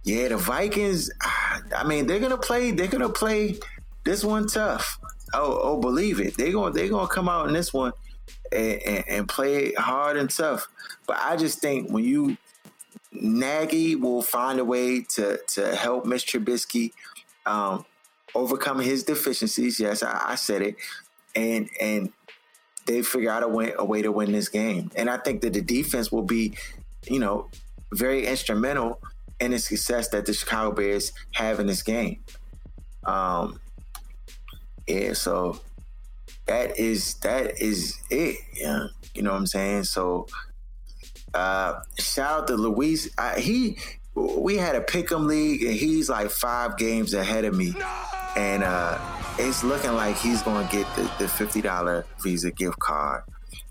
[0.02, 1.10] yeah, the Vikings.
[1.74, 2.70] I mean, they're gonna play.
[2.70, 3.58] They're gonna play
[4.04, 4.98] this one tough.
[5.32, 6.36] Oh, oh, believe it.
[6.36, 7.92] They going they gonna come out in this one
[8.52, 10.68] and, and, and play hard and tough.
[11.06, 12.36] But I just think when you
[13.12, 16.40] Nagy will find a way to to help Mr.
[16.40, 16.92] Trubisky
[17.46, 17.84] um,
[18.34, 19.78] overcome his deficiencies.
[19.78, 20.76] Yes, I, I, said it,
[21.34, 22.12] and and
[22.86, 24.90] they figure out a way a way to win this game.
[24.96, 26.56] And I think that the defense will be,
[27.08, 27.48] you know,
[27.92, 29.00] very instrumental
[29.40, 32.20] in the success that the Chicago Bears have in this game.
[33.04, 33.60] Um,
[34.86, 35.60] yeah, so
[36.46, 38.36] that is that is it.
[38.54, 39.84] Yeah, you know what I'm saying.
[39.84, 40.26] So
[41.32, 43.10] uh, shout out to Luis.
[43.18, 43.78] I, he
[44.14, 47.86] we had a pick'em league, and he's like five games ahead of me, no!
[48.36, 48.98] and uh,
[49.38, 53.22] it's looking like he's gonna get the, the fifty dollar Visa gift card.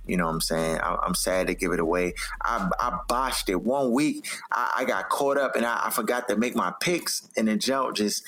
[0.06, 0.80] You know what I'm saying?
[0.80, 2.14] I, am sad to give it away.
[2.44, 4.28] I, I botched it one week.
[4.52, 7.56] I, I got caught up and I, I, forgot to make my picks, and the
[7.56, 8.24] jump just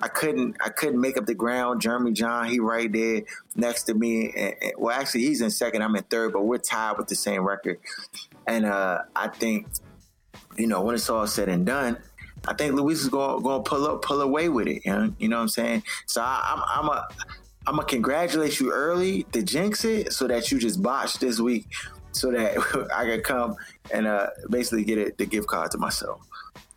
[0.00, 1.80] I couldn't I couldn't make up the ground.
[1.80, 3.22] Jeremy John, he right there
[3.54, 4.32] next to me.
[4.36, 5.82] And, and, well, actually, he's in second.
[5.82, 7.78] I'm in third, but we're tied with the same record.
[8.46, 9.68] And uh, I think,
[10.56, 11.98] you know, when it's all said and done,
[12.48, 14.84] I think Luis is going to pull up pull away with it.
[14.84, 15.84] You know, you know what I'm saying?
[16.06, 17.06] So I, I'm I'm a
[17.66, 21.68] I'm gonna congratulate you early to jinx it, so that you just botched this week,
[22.12, 23.56] so that I can come
[23.92, 26.20] and uh, basically get it the gift card to myself.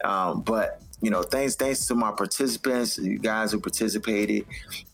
[0.04, 4.46] Um, but you know, thanks thanks to my participants, you guys who participated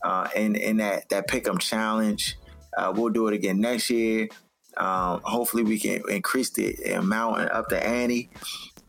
[0.03, 2.37] uh, in in that that pick'em challenge.
[2.77, 4.29] Uh, we'll do it again next year.
[4.77, 8.29] Um, hopefully, we can increase the amount and up the ante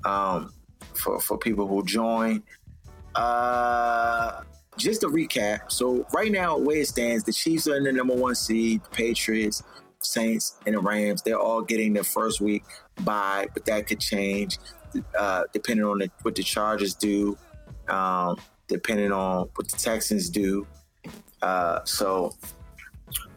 [0.04, 0.52] um,
[0.94, 2.42] for for people who join.
[3.14, 4.42] Uh,
[4.82, 8.14] just to recap, so right now, where it stands, the Chiefs are in the number
[8.14, 9.62] one seed, the Patriots,
[10.00, 11.22] Saints, and the Rams.
[11.22, 12.64] They're all getting their first week
[13.04, 14.58] bye, but that could change
[15.18, 17.36] uh, depending on the, what the Chargers do,
[17.88, 18.36] um,
[18.68, 20.66] depending on what the Texans do.
[21.40, 22.34] Uh, so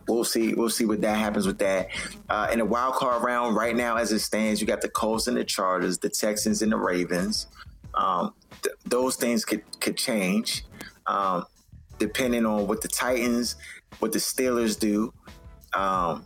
[0.07, 0.53] we'll see.
[0.53, 1.89] We'll see what that happens with that.
[2.29, 5.27] Uh, in the wild card round, right now as it stands, you got the Colts
[5.27, 7.47] and the Chargers, the Texans and the Ravens.
[7.93, 10.65] Um, th- those things could could change
[11.07, 11.45] um,
[11.97, 13.55] depending on what the Titans,
[13.99, 15.13] what the Steelers do.
[15.73, 16.25] Um,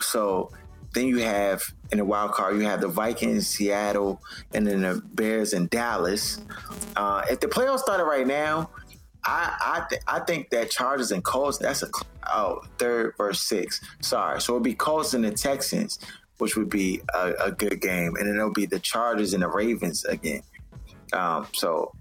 [0.00, 0.50] so
[0.94, 4.22] then you have in the wild card, you have the Vikings, Seattle,
[4.52, 6.40] and then the Bears and Dallas.
[6.96, 8.70] Uh, if the playoffs started right now,
[9.24, 11.88] I I, th- I think that Chargers and Colts that's a
[12.32, 13.80] oh third versus six.
[14.00, 15.98] Sorry, so it'd be Colts and the Texans,
[16.38, 19.48] which would be a, a good game, and then it'll be the Chargers and the
[19.48, 20.42] Ravens again.
[21.12, 21.92] Um, so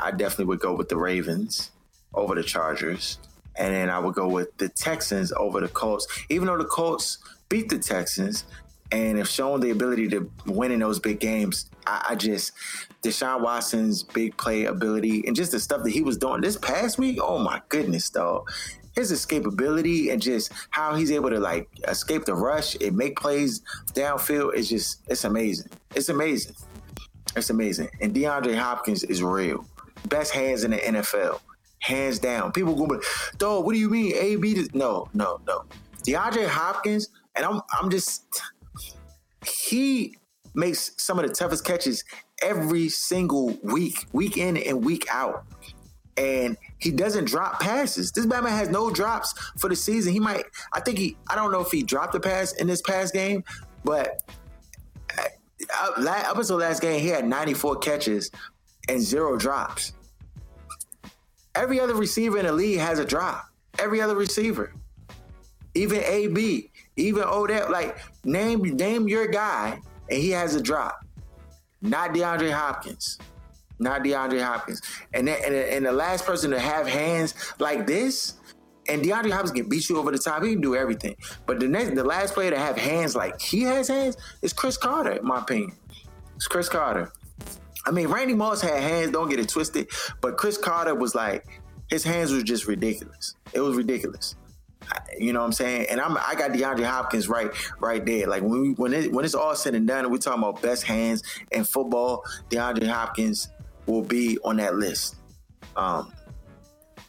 [0.00, 1.70] I definitely would go with the Ravens
[2.14, 3.18] over the Chargers,
[3.56, 7.18] and then I would go with the Texans over the Colts, even though the Colts
[7.48, 8.44] beat the Texans
[8.92, 11.70] and have shown the ability to win in those big games.
[11.86, 12.52] I, I, just
[13.02, 16.98] Deshaun Watson's big play ability and just the stuff that he was doing this past
[16.98, 17.18] week.
[17.22, 18.46] Oh my goodness, though
[18.94, 23.62] His escapability and just how he's able to like escape the rush and make plays
[23.92, 25.70] downfield is just it's amazing.
[25.94, 26.56] It's amazing.
[27.36, 27.88] It's amazing.
[28.00, 29.64] And DeAndre Hopkins is real.
[30.08, 31.40] Best hands in the NFL.
[31.80, 32.52] Hands down.
[32.52, 33.00] People go,
[33.38, 34.14] dog, what do you mean?
[34.16, 34.68] AB?
[34.74, 35.64] No, no, no.
[36.04, 38.42] DeAndre Hopkins, and I'm I'm just
[39.46, 40.16] he
[40.54, 42.04] makes some of the toughest catches
[42.42, 45.44] every single week, week in and week out.
[46.16, 48.12] And he doesn't drop passes.
[48.12, 50.12] This Batman has no drops for the season.
[50.12, 52.82] He might, I think he, I don't know if he dropped a pass in this
[52.82, 53.44] past game,
[53.84, 54.22] but
[55.76, 58.30] up until last game, he had 94 catches
[58.88, 59.92] and zero drops.
[61.54, 63.46] Every other receiver in the league has a drop.
[63.78, 64.72] Every other receiver,
[65.74, 69.80] even AB, even Odell, like name name your guy,
[70.10, 71.04] and he has a drop.
[71.80, 73.18] Not DeAndre Hopkins,
[73.78, 74.82] not DeAndre Hopkins,
[75.14, 78.34] and then, and, and the last person to have hands like this,
[78.90, 80.42] and DeAndre Hopkins can beat you over the top.
[80.42, 81.16] He can do everything.
[81.46, 84.76] But the next, the last player to have hands like he has hands is Cris
[84.76, 85.72] Carter, in my opinion.
[86.36, 87.12] It's Cris Carter.
[87.86, 89.12] I mean, Randy Moss had hands.
[89.12, 89.88] Don't get it twisted.
[90.20, 91.46] But Cris Carter was like,
[91.88, 93.36] his hands were just ridiculous.
[93.52, 94.36] It was ridiculous.
[95.18, 95.86] You know what I'm saying?
[95.90, 98.26] And I'm I got DeAndre Hopkins right right there.
[98.26, 100.62] Like when we, when it, when it's all said and done, and we're talking about
[100.62, 101.22] best hands
[101.52, 103.50] in football, DeAndre Hopkins
[103.86, 105.16] will be on that list.
[105.76, 106.12] Um,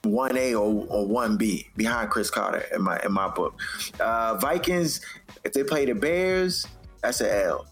[0.04, 3.60] one A or, or one B behind Cris Carter in my in my book.
[4.00, 5.02] Uh, Vikings,
[5.44, 6.66] if they play the Bears,
[7.02, 7.68] that's an L.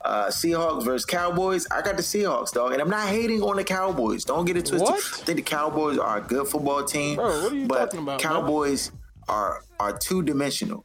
[0.00, 1.66] Uh, Seahawks versus Cowboys.
[1.70, 4.24] I got the Seahawks, dog, and I'm not hating on the Cowboys.
[4.24, 4.82] Don't get it twisted.
[4.82, 4.96] What?
[4.96, 8.20] I think the Cowboys are a good football team, Bro, what are you but about,
[8.20, 9.00] Cowboys man?
[9.28, 10.84] are are two dimensional.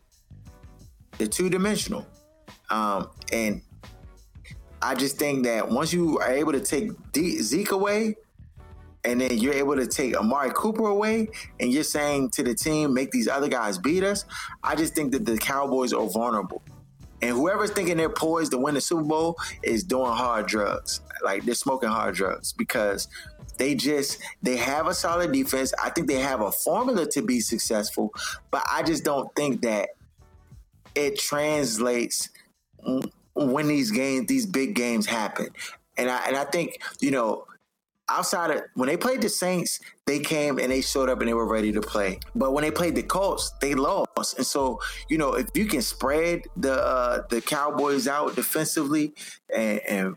[1.17, 2.07] They're two dimensional,
[2.69, 3.61] um, and
[4.81, 8.15] I just think that once you are able to take D- Zeke away,
[9.03, 11.29] and then you're able to take Amari Cooper away,
[11.59, 14.25] and you're saying to the team, make these other guys beat us.
[14.63, 16.61] I just think that the Cowboys are vulnerable.
[17.21, 21.01] And whoever's thinking they're poised to win the Super Bowl is doing hard drugs.
[21.21, 23.09] Like they're smoking hard drugs because
[23.57, 25.73] they just they have a solid defense.
[25.83, 28.13] I think they have a formula to be successful,
[28.51, 29.89] but I just don't think that
[30.95, 32.29] it translates
[33.33, 35.49] when these games, these big games happen.
[35.97, 37.45] And I and I think you know
[38.09, 41.33] outside of when they played the Saints, they came and they showed up and they
[41.33, 42.19] were ready to play.
[42.35, 44.37] But when they played the Colts, they lost.
[44.37, 44.79] And so,
[45.09, 49.13] you know, if you can spread the uh, the Cowboys out defensively,
[49.53, 50.15] and, and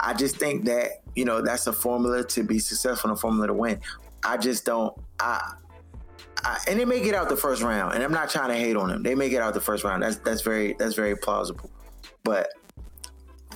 [0.00, 3.46] I just think that you know that's a formula to be successful, and a formula
[3.48, 3.80] to win.
[4.24, 4.96] I just don't.
[5.20, 5.54] I,
[6.44, 8.76] I, and they may get out the first round, and I'm not trying to hate
[8.76, 9.02] on them.
[9.02, 10.02] They may get out the first round.
[10.02, 11.70] That's that's very that's very plausible.
[12.22, 12.48] But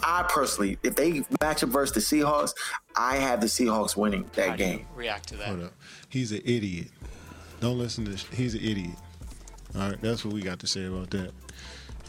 [0.02, 2.52] I personally, if they match up versus the Seahawks,
[2.96, 4.86] I have the Seahawks winning that game.
[4.94, 5.46] react to that?
[5.48, 5.72] Hold up.
[6.08, 6.88] He's an idiot.
[7.60, 8.24] Don't listen to this.
[8.28, 8.96] He's an idiot.
[9.74, 11.32] All right, that's what we got to say about that.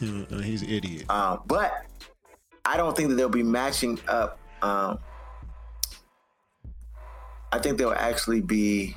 [0.02, 1.04] Uh, he's an idiot.
[1.08, 1.84] Uh, but
[2.64, 4.38] I don't think that they'll be matching up.
[4.62, 4.98] Um,
[7.52, 8.96] I think they'll actually be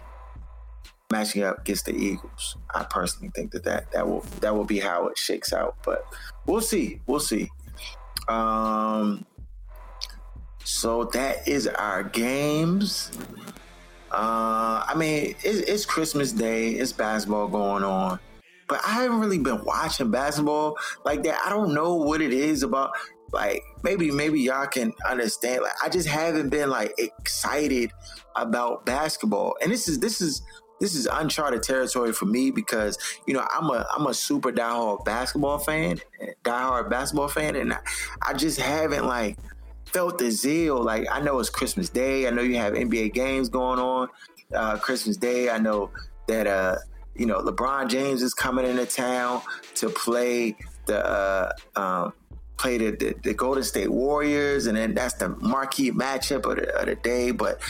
[1.12, 2.58] matching up against the Eagles.
[2.74, 5.76] I personally think that that, that will that will be how it shakes out.
[5.84, 6.06] But
[6.46, 7.02] we'll see.
[7.08, 7.50] We'll see.
[8.28, 9.26] Um,
[10.64, 13.12] so that is our games.
[14.12, 16.72] Uh, I mean, it's, it's Christmas Day.
[16.72, 18.20] It's basketball going on,
[18.68, 21.40] but I haven't really been watching basketball like that.
[21.46, 22.92] I don't know what it is about.
[23.32, 25.64] Like maybe maybe y'all can understand.
[25.64, 27.92] Like I just haven't been like excited
[28.36, 30.44] about basketball, and this is this is
[30.84, 35.06] this is uncharted territory for me because you know I'm a I'm a super diehard
[35.06, 36.02] basketball fan,
[36.44, 37.80] diehard basketball fan, and I,
[38.22, 39.38] I just haven't like
[39.86, 40.84] felt the zeal.
[40.84, 42.28] Like I know it's Christmas Day.
[42.28, 44.10] I know you have NBA games going on.
[44.54, 45.50] Uh, Christmas Day.
[45.50, 45.90] I know
[46.28, 46.76] that uh,
[47.16, 49.42] you know LeBron James is coming into town
[49.76, 52.14] to play the uh, um,
[52.58, 56.76] play the, the, the, Golden State Warriors, and then that's the marquee matchup of the,
[56.78, 57.32] of the day.
[57.32, 57.62] But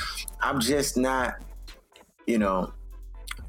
[0.41, 1.35] I'm just not,
[2.25, 2.73] you know,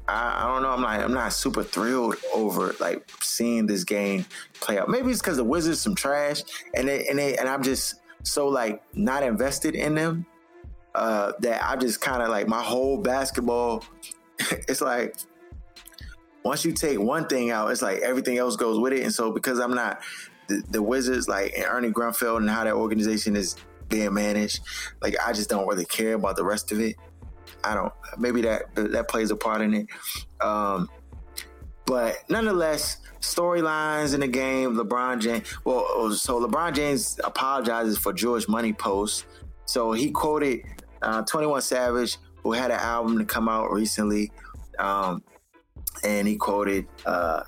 [0.07, 0.69] I, I, don't know.
[0.69, 0.99] I'm not.
[1.01, 4.25] I'm not super thrilled over like seeing this game
[4.61, 4.89] play out.
[4.89, 6.43] Maybe it's because the Wizards some trash,
[6.75, 10.25] and they, and they, and I'm just so like not invested in them
[10.93, 13.83] uh, that I just kind of like my whole basketball.
[14.39, 15.15] it's like
[16.43, 19.03] once you take one thing out, it's like everything else goes with it.
[19.03, 20.01] And so because I'm not
[20.47, 23.55] the, the Wizards, like and Ernie Grunfeld and how that organization is
[23.89, 24.61] being managed,
[25.01, 26.95] like I just don't really care about the rest of it.
[27.65, 27.93] I don't.
[28.17, 29.87] Maybe that that plays a part in it.
[30.39, 30.89] Um,
[31.85, 34.75] but nonetheless, storylines in the game.
[34.75, 35.47] LeBron James.
[35.63, 39.25] Well, so LeBron James apologizes for Jewish money posts.
[39.65, 40.61] So he quoted
[41.01, 44.31] uh, 21 Savage, who had an album to come out recently,
[44.79, 45.23] um,
[46.03, 47.43] and he quoted uh,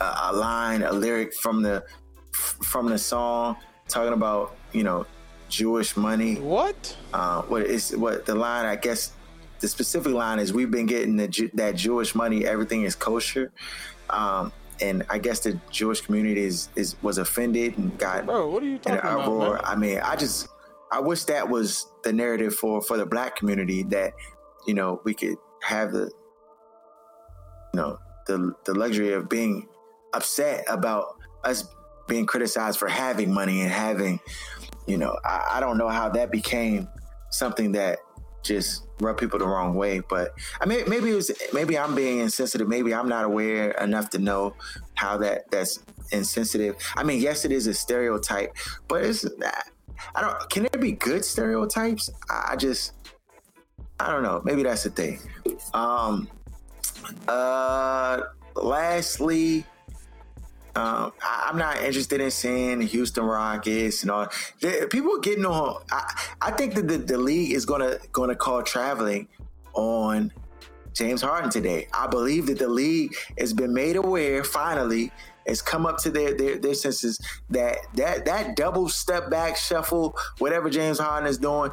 [0.00, 1.84] a, a line, a lyric from the
[2.32, 3.56] from the song,
[3.88, 5.06] talking about you know
[5.48, 6.36] Jewish money.
[6.36, 6.96] What?
[7.12, 8.66] Uh, what is what the line?
[8.66, 9.12] I guess
[9.64, 12.44] the specific line is we've been getting the, that Jewish money.
[12.44, 13.50] Everything is kosher.
[14.10, 14.52] Um,
[14.82, 18.66] and I guess the Jewish community is, is was offended and got Bro, what are
[18.66, 19.56] you talking an uproar.
[19.56, 20.48] About, I mean, I just
[20.92, 24.12] I wish that was the narrative for for the black community that
[24.66, 26.10] you know we could have the
[27.72, 29.66] you know the the luxury of being
[30.12, 31.64] upset about us
[32.06, 34.20] being criticized for having money and having
[34.86, 36.86] you know I, I don't know how that became
[37.30, 38.00] something that
[38.44, 40.00] just rub people the wrong way.
[40.00, 42.68] But I mean, maybe it was maybe I'm being insensitive.
[42.68, 44.54] Maybe I'm not aware enough to know
[44.94, 45.80] how that that's
[46.12, 46.76] insensitive.
[46.94, 48.56] I mean, yes, it is a stereotype,
[48.88, 49.26] but it's
[50.14, 50.50] I don't.
[50.50, 52.10] Can there be good stereotypes?
[52.30, 52.92] I just
[53.98, 54.42] I don't know.
[54.44, 55.20] Maybe that's the thing.
[55.72, 56.28] Um.
[57.26, 58.20] Uh.
[58.56, 59.66] Lastly,
[60.76, 64.28] um, I, am not interested in seeing the Houston Rockets and all.
[64.60, 65.82] The, people getting on.
[65.90, 69.28] I, I think that the, the league is gonna gonna call traveling
[69.74, 70.32] on
[70.92, 71.86] James Harden today.
[71.92, 75.12] I believe that the league has been made aware finally
[75.46, 77.20] has come up to their, their their senses
[77.50, 81.70] that that that double step back shuffle, whatever James Harden is doing,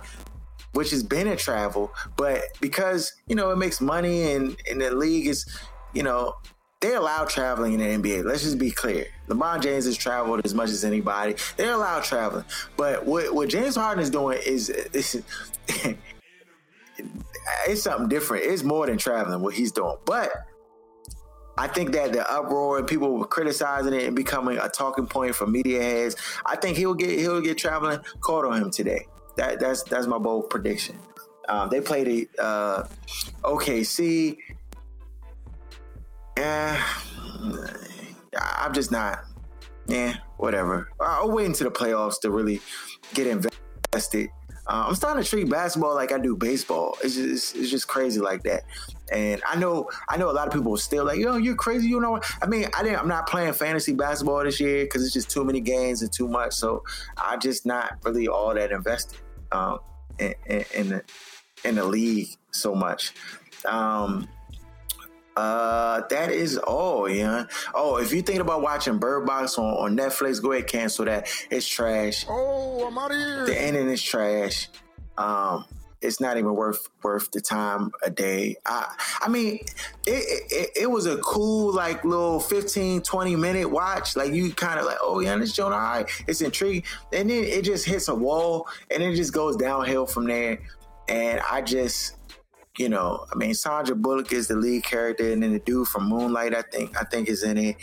[0.74, 4.94] which has been a travel, but because you know it makes money and and the
[4.94, 5.46] league is,
[5.94, 6.36] you know,
[6.82, 8.26] they allow traveling in the NBA.
[8.26, 9.06] Let's just be clear.
[9.28, 11.36] LeBron James has traveled as much as anybody.
[11.56, 12.44] They allow traveling.
[12.76, 15.22] But what, what James Harden is doing is, is
[17.68, 18.46] it's something different.
[18.46, 19.98] It's more than traveling what he's doing.
[20.06, 20.32] But
[21.58, 25.46] I think that the uproar and people criticizing it and becoming a talking point for
[25.46, 26.16] media heads,
[26.46, 29.06] I think he'll get he'll get traveling caught on him today.
[29.38, 30.98] That that's that's my bold prediction.
[31.48, 32.88] Um, they played the uh,
[33.44, 34.38] OKC
[36.42, 36.84] yeah,
[38.36, 39.26] I'm just not.
[39.88, 40.90] Yeah, whatever.
[41.00, 42.62] I'll wait until the playoffs to really
[43.14, 44.30] get invested.
[44.68, 46.98] Uh, I'm starting to treat basketball like I do baseball.
[47.04, 48.64] It's just it's just crazy like that.
[49.12, 51.88] And I know I know a lot of people are still like, yo, you're crazy.
[51.88, 53.00] You know, I mean, I didn't.
[53.00, 56.28] I'm not playing fantasy basketball this year because it's just too many games and too
[56.28, 56.54] much.
[56.54, 56.84] So
[57.18, 59.20] I'm just not really all that invested
[59.52, 59.80] um,
[60.18, 61.04] in, in, in the
[61.66, 63.14] in the league so much.
[63.66, 64.28] Um,
[65.36, 67.46] uh, that is all, yeah.
[67.74, 71.30] Oh, if you're thinking about watching Bird Box on, on Netflix, go ahead cancel that.
[71.50, 72.26] It's trash.
[72.30, 73.46] Oh, I'm out of here.
[73.46, 74.70] The ending is trash.
[75.18, 75.66] Um,
[76.02, 78.56] it's not even worth worth the time a day.
[78.66, 79.60] I I mean,
[80.08, 84.16] it, it, it was a cool like little 15, 20 minute watch.
[84.16, 86.10] Like you kind of like, oh yeah, this joint all right.
[86.28, 86.84] It's intriguing.
[87.14, 90.60] And then it just hits a wall and it just goes downhill from there.
[91.08, 92.16] And I just
[92.78, 96.08] you know, I mean, Sandra Bullock is the lead character, and then the dude from
[96.08, 97.76] Moonlight, I think, I think is in it,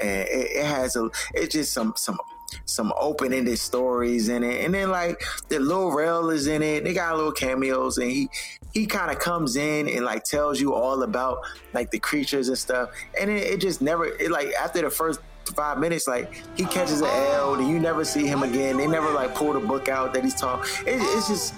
[0.00, 2.18] and it, it has a, it's just some some
[2.64, 6.84] some open ended stories in it, and then like the Lil Rel is in it.
[6.84, 8.28] They got little cameos, and he
[8.72, 11.40] he kind of comes in and like tells you all about
[11.74, 15.20] like the creatures and stuff, and it, it just never, it like after the first
[15.54, 18.78] five minutes, like he catches an L, and you never see him again.
[18.78, 20.70] They never like pull the book out that he's talking.
[20.86, 21.54] It, it's just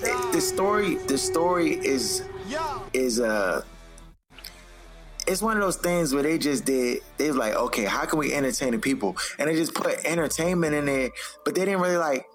[0.00, 2.22] the story the story is
[2.92, 3.62] is uh
[5.26, 8.18] it's one of those things where they just did they was like okay how can
[8.18, 9.16] we entertain the people?
[9.38, 11.10] And they just put entertainment in there
[11.44, 12.26] but they didn't really like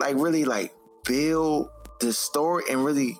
[0.00, 0.74] like really like
[1.04, 1.68] build
[2.00, 3.18] the story and really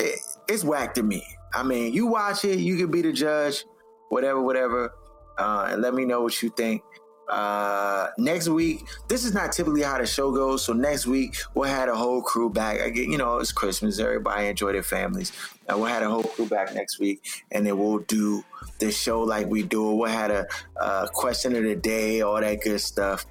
[0.00, 0.18] it,
[0.48, 1.24] it's whack to me.
[1.54, 3.64] I mean you watch it you can be the judge
[4.08, 4.92] whatever whatever
[5.38, 6.82] uh, and let me know what you think
[7.28, 10.64] uh, next week, this is not typically how the show goes.
[10.64, 12.78] So next week we'll have a whole crew back.
[12.92, 13.98] Get, you know, it's Christmas.
[13.98, 15.32] Everybody enjoy their families.
[15.68, 18.44] And we'll have a whole crew back next week, and then we'll do
[18.80, 19.92] the show like we do.
[19.92, 23.24] We'll have a, question of the day, all that good stuff.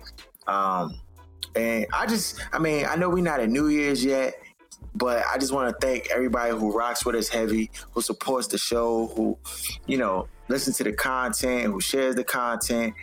[0.47, 0.99] Um,
[1.55, 4.35] and I just, I mean, I know we're not at New Year's yet,
[4.95, 8.57] but I just want to thank everybody who rocks with us heavy, who supports the
[8.57, 9.37] show, who,
[9.85, 12.93] you know, listens to the content, who shares the content.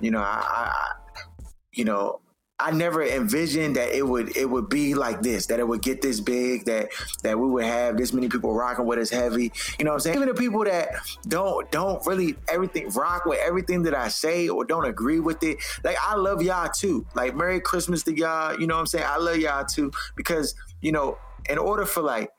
[0.00, 0.94] You know, I, I
[1.72, 2.20] you know,
[2.60, 6.02] I never envisioned that it would it would be like this, that it would get
[6.02, 6.88] this big, that
[7.22, 9.52] that we would have this many people rocking with us heavy.
[9.78, 10.16] You know what I'm saying?
[10.16, 10.88] Even the people that
[11.28, 15.58] don't don't really everything rock with everything that I say or don't agree with it.
[15.84, 17.06] Like I love y'all too.
[17.14, 18.58] Like Merry Christmas to y'all.
[18.58, 19.06] You know what I'm saying?
[19.06, 21.16] I love y'all too because, you know,
[21.48, 22.30] in order for like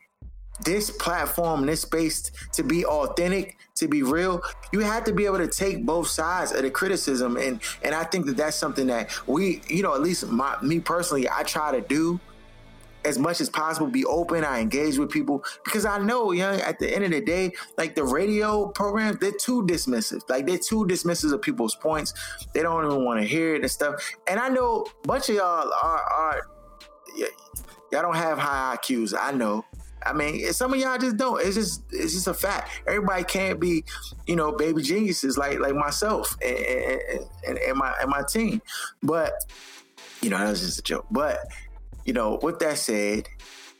[0.63, 4.41] this platform, this space to be authentic, to be real,
[4.71, 8.03] you have to be able to take both sides of the criticism, and and I
[8.03, 11.71] think that that's something that we, you know, at least my, me personally, I try
[11.71, 12.19] to do
[13.05, 13.87] as much as possible.
[13.87, 14.43] Be open.
[14.43, 17.53] I engage with people because I know, you know, at the end of the day,
[17.77, 20.21] like the radio programs, they're too dismissive.
[20.29, 22.13] Like they're too dismissive of people's points.
[22.53, 23.95] They don't even want to hear it and stuff.
[24.27, 26.41] And I know a bunch of y'all are are.
[27.91, 29.15] Y'all don't have high IQs.
[29.19, 29.65] I know.
[30.05, 31.41] I mean, some of y'all just don't.
[31.41, 32.69] It's just it's just a fact.
[32.87, 33.83] Everybody can't be,
[34.27, 36.57] you know, baby geniuses like like myself and,
[37.47, 38.61] and, and my and my team.
[39.03, 39.33] But
[40.21, 41.05] you know, that was just a joke.
[41.11, 41.39] But
[42.05, 43.27] you know, with that said,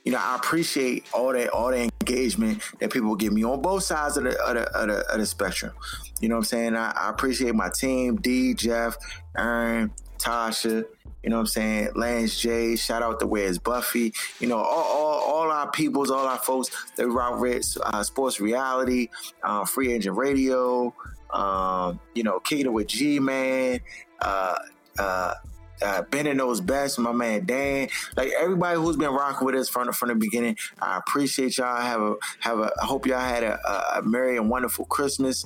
[0.04, 3.84] you know, I appreciate all that all the engagement that people give me on both
[3.84, 5.74] sides of the of the, of the, of the spectrum.
[6.20, 6.76] You know what I'm saying?
[6.76, 8.98] I, I appreciate my team, D, Jeff,
[9.38, 10.86] Aaron, Tasha,
[11.24, 11.90] you know what I'm saying?
[11.96, 14.14] Lance J, shout out to Where's Buffy.
[14.40, 19.10] You know, all, all, all our peoples, all our folks rock with uh, sports reality,
[19.44, 20.94] uh, free agent radio,
[21.32, 23.82] um, you know, kicking with G Man,
[24.22, 24.56] uh,
[24.98, 25.34] uh,
[25.82, 29.88] uh, Bennett knows best, my man Dan, like everybody who's been rocking with us from
[29.88, 30.58] the, from the beginning.
[30.82, 31.80] I appreciate y'all.
[31.80, 32.72] Have a have a.
[32.82, 33.60] I hope y'all had a,
[33.98, 35.46] a merry and wonderful Christmas,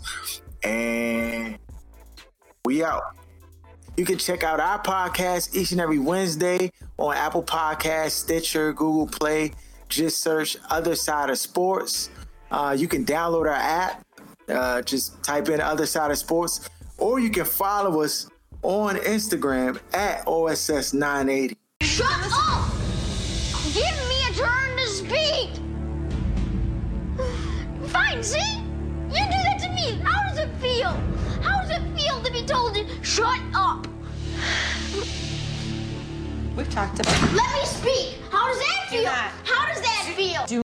[0.63, 1.57] and
[2.65, 3.03] we out.
[3.96, 9.06] You can check out our podcast each and every Wednesday on Apple Podcasts, Stitcher, Google
[9.06, 9.52] Play.
[9.88, 12.10] Just search Other Side of Sports.
[12.50, 14.04] Uh, you can download our app.
[14.50, 16.68] Uh, just type in Other Side of Sports,
[16.98, 18.28] or you can follow us
[18.64, 21.56] on Instagram at OSS980.
[21.82, 22.72] Shut up!
[23.74, 25.50] Give me a turn to speak!
[27.89, 28.58] Fine, see?
[29.10, 30.02] You do that to me.
[30.04, 31.12] How does it feel?
[32.44, 33.88] I told you, shut up.
[36.58, 37.34] We've talked about.
[37.34, 38.18] Let me speak.
[38.30, 39.06] How does that feel?
[39.06, 40.46] How does that feel?
[40.46, 40.62] Do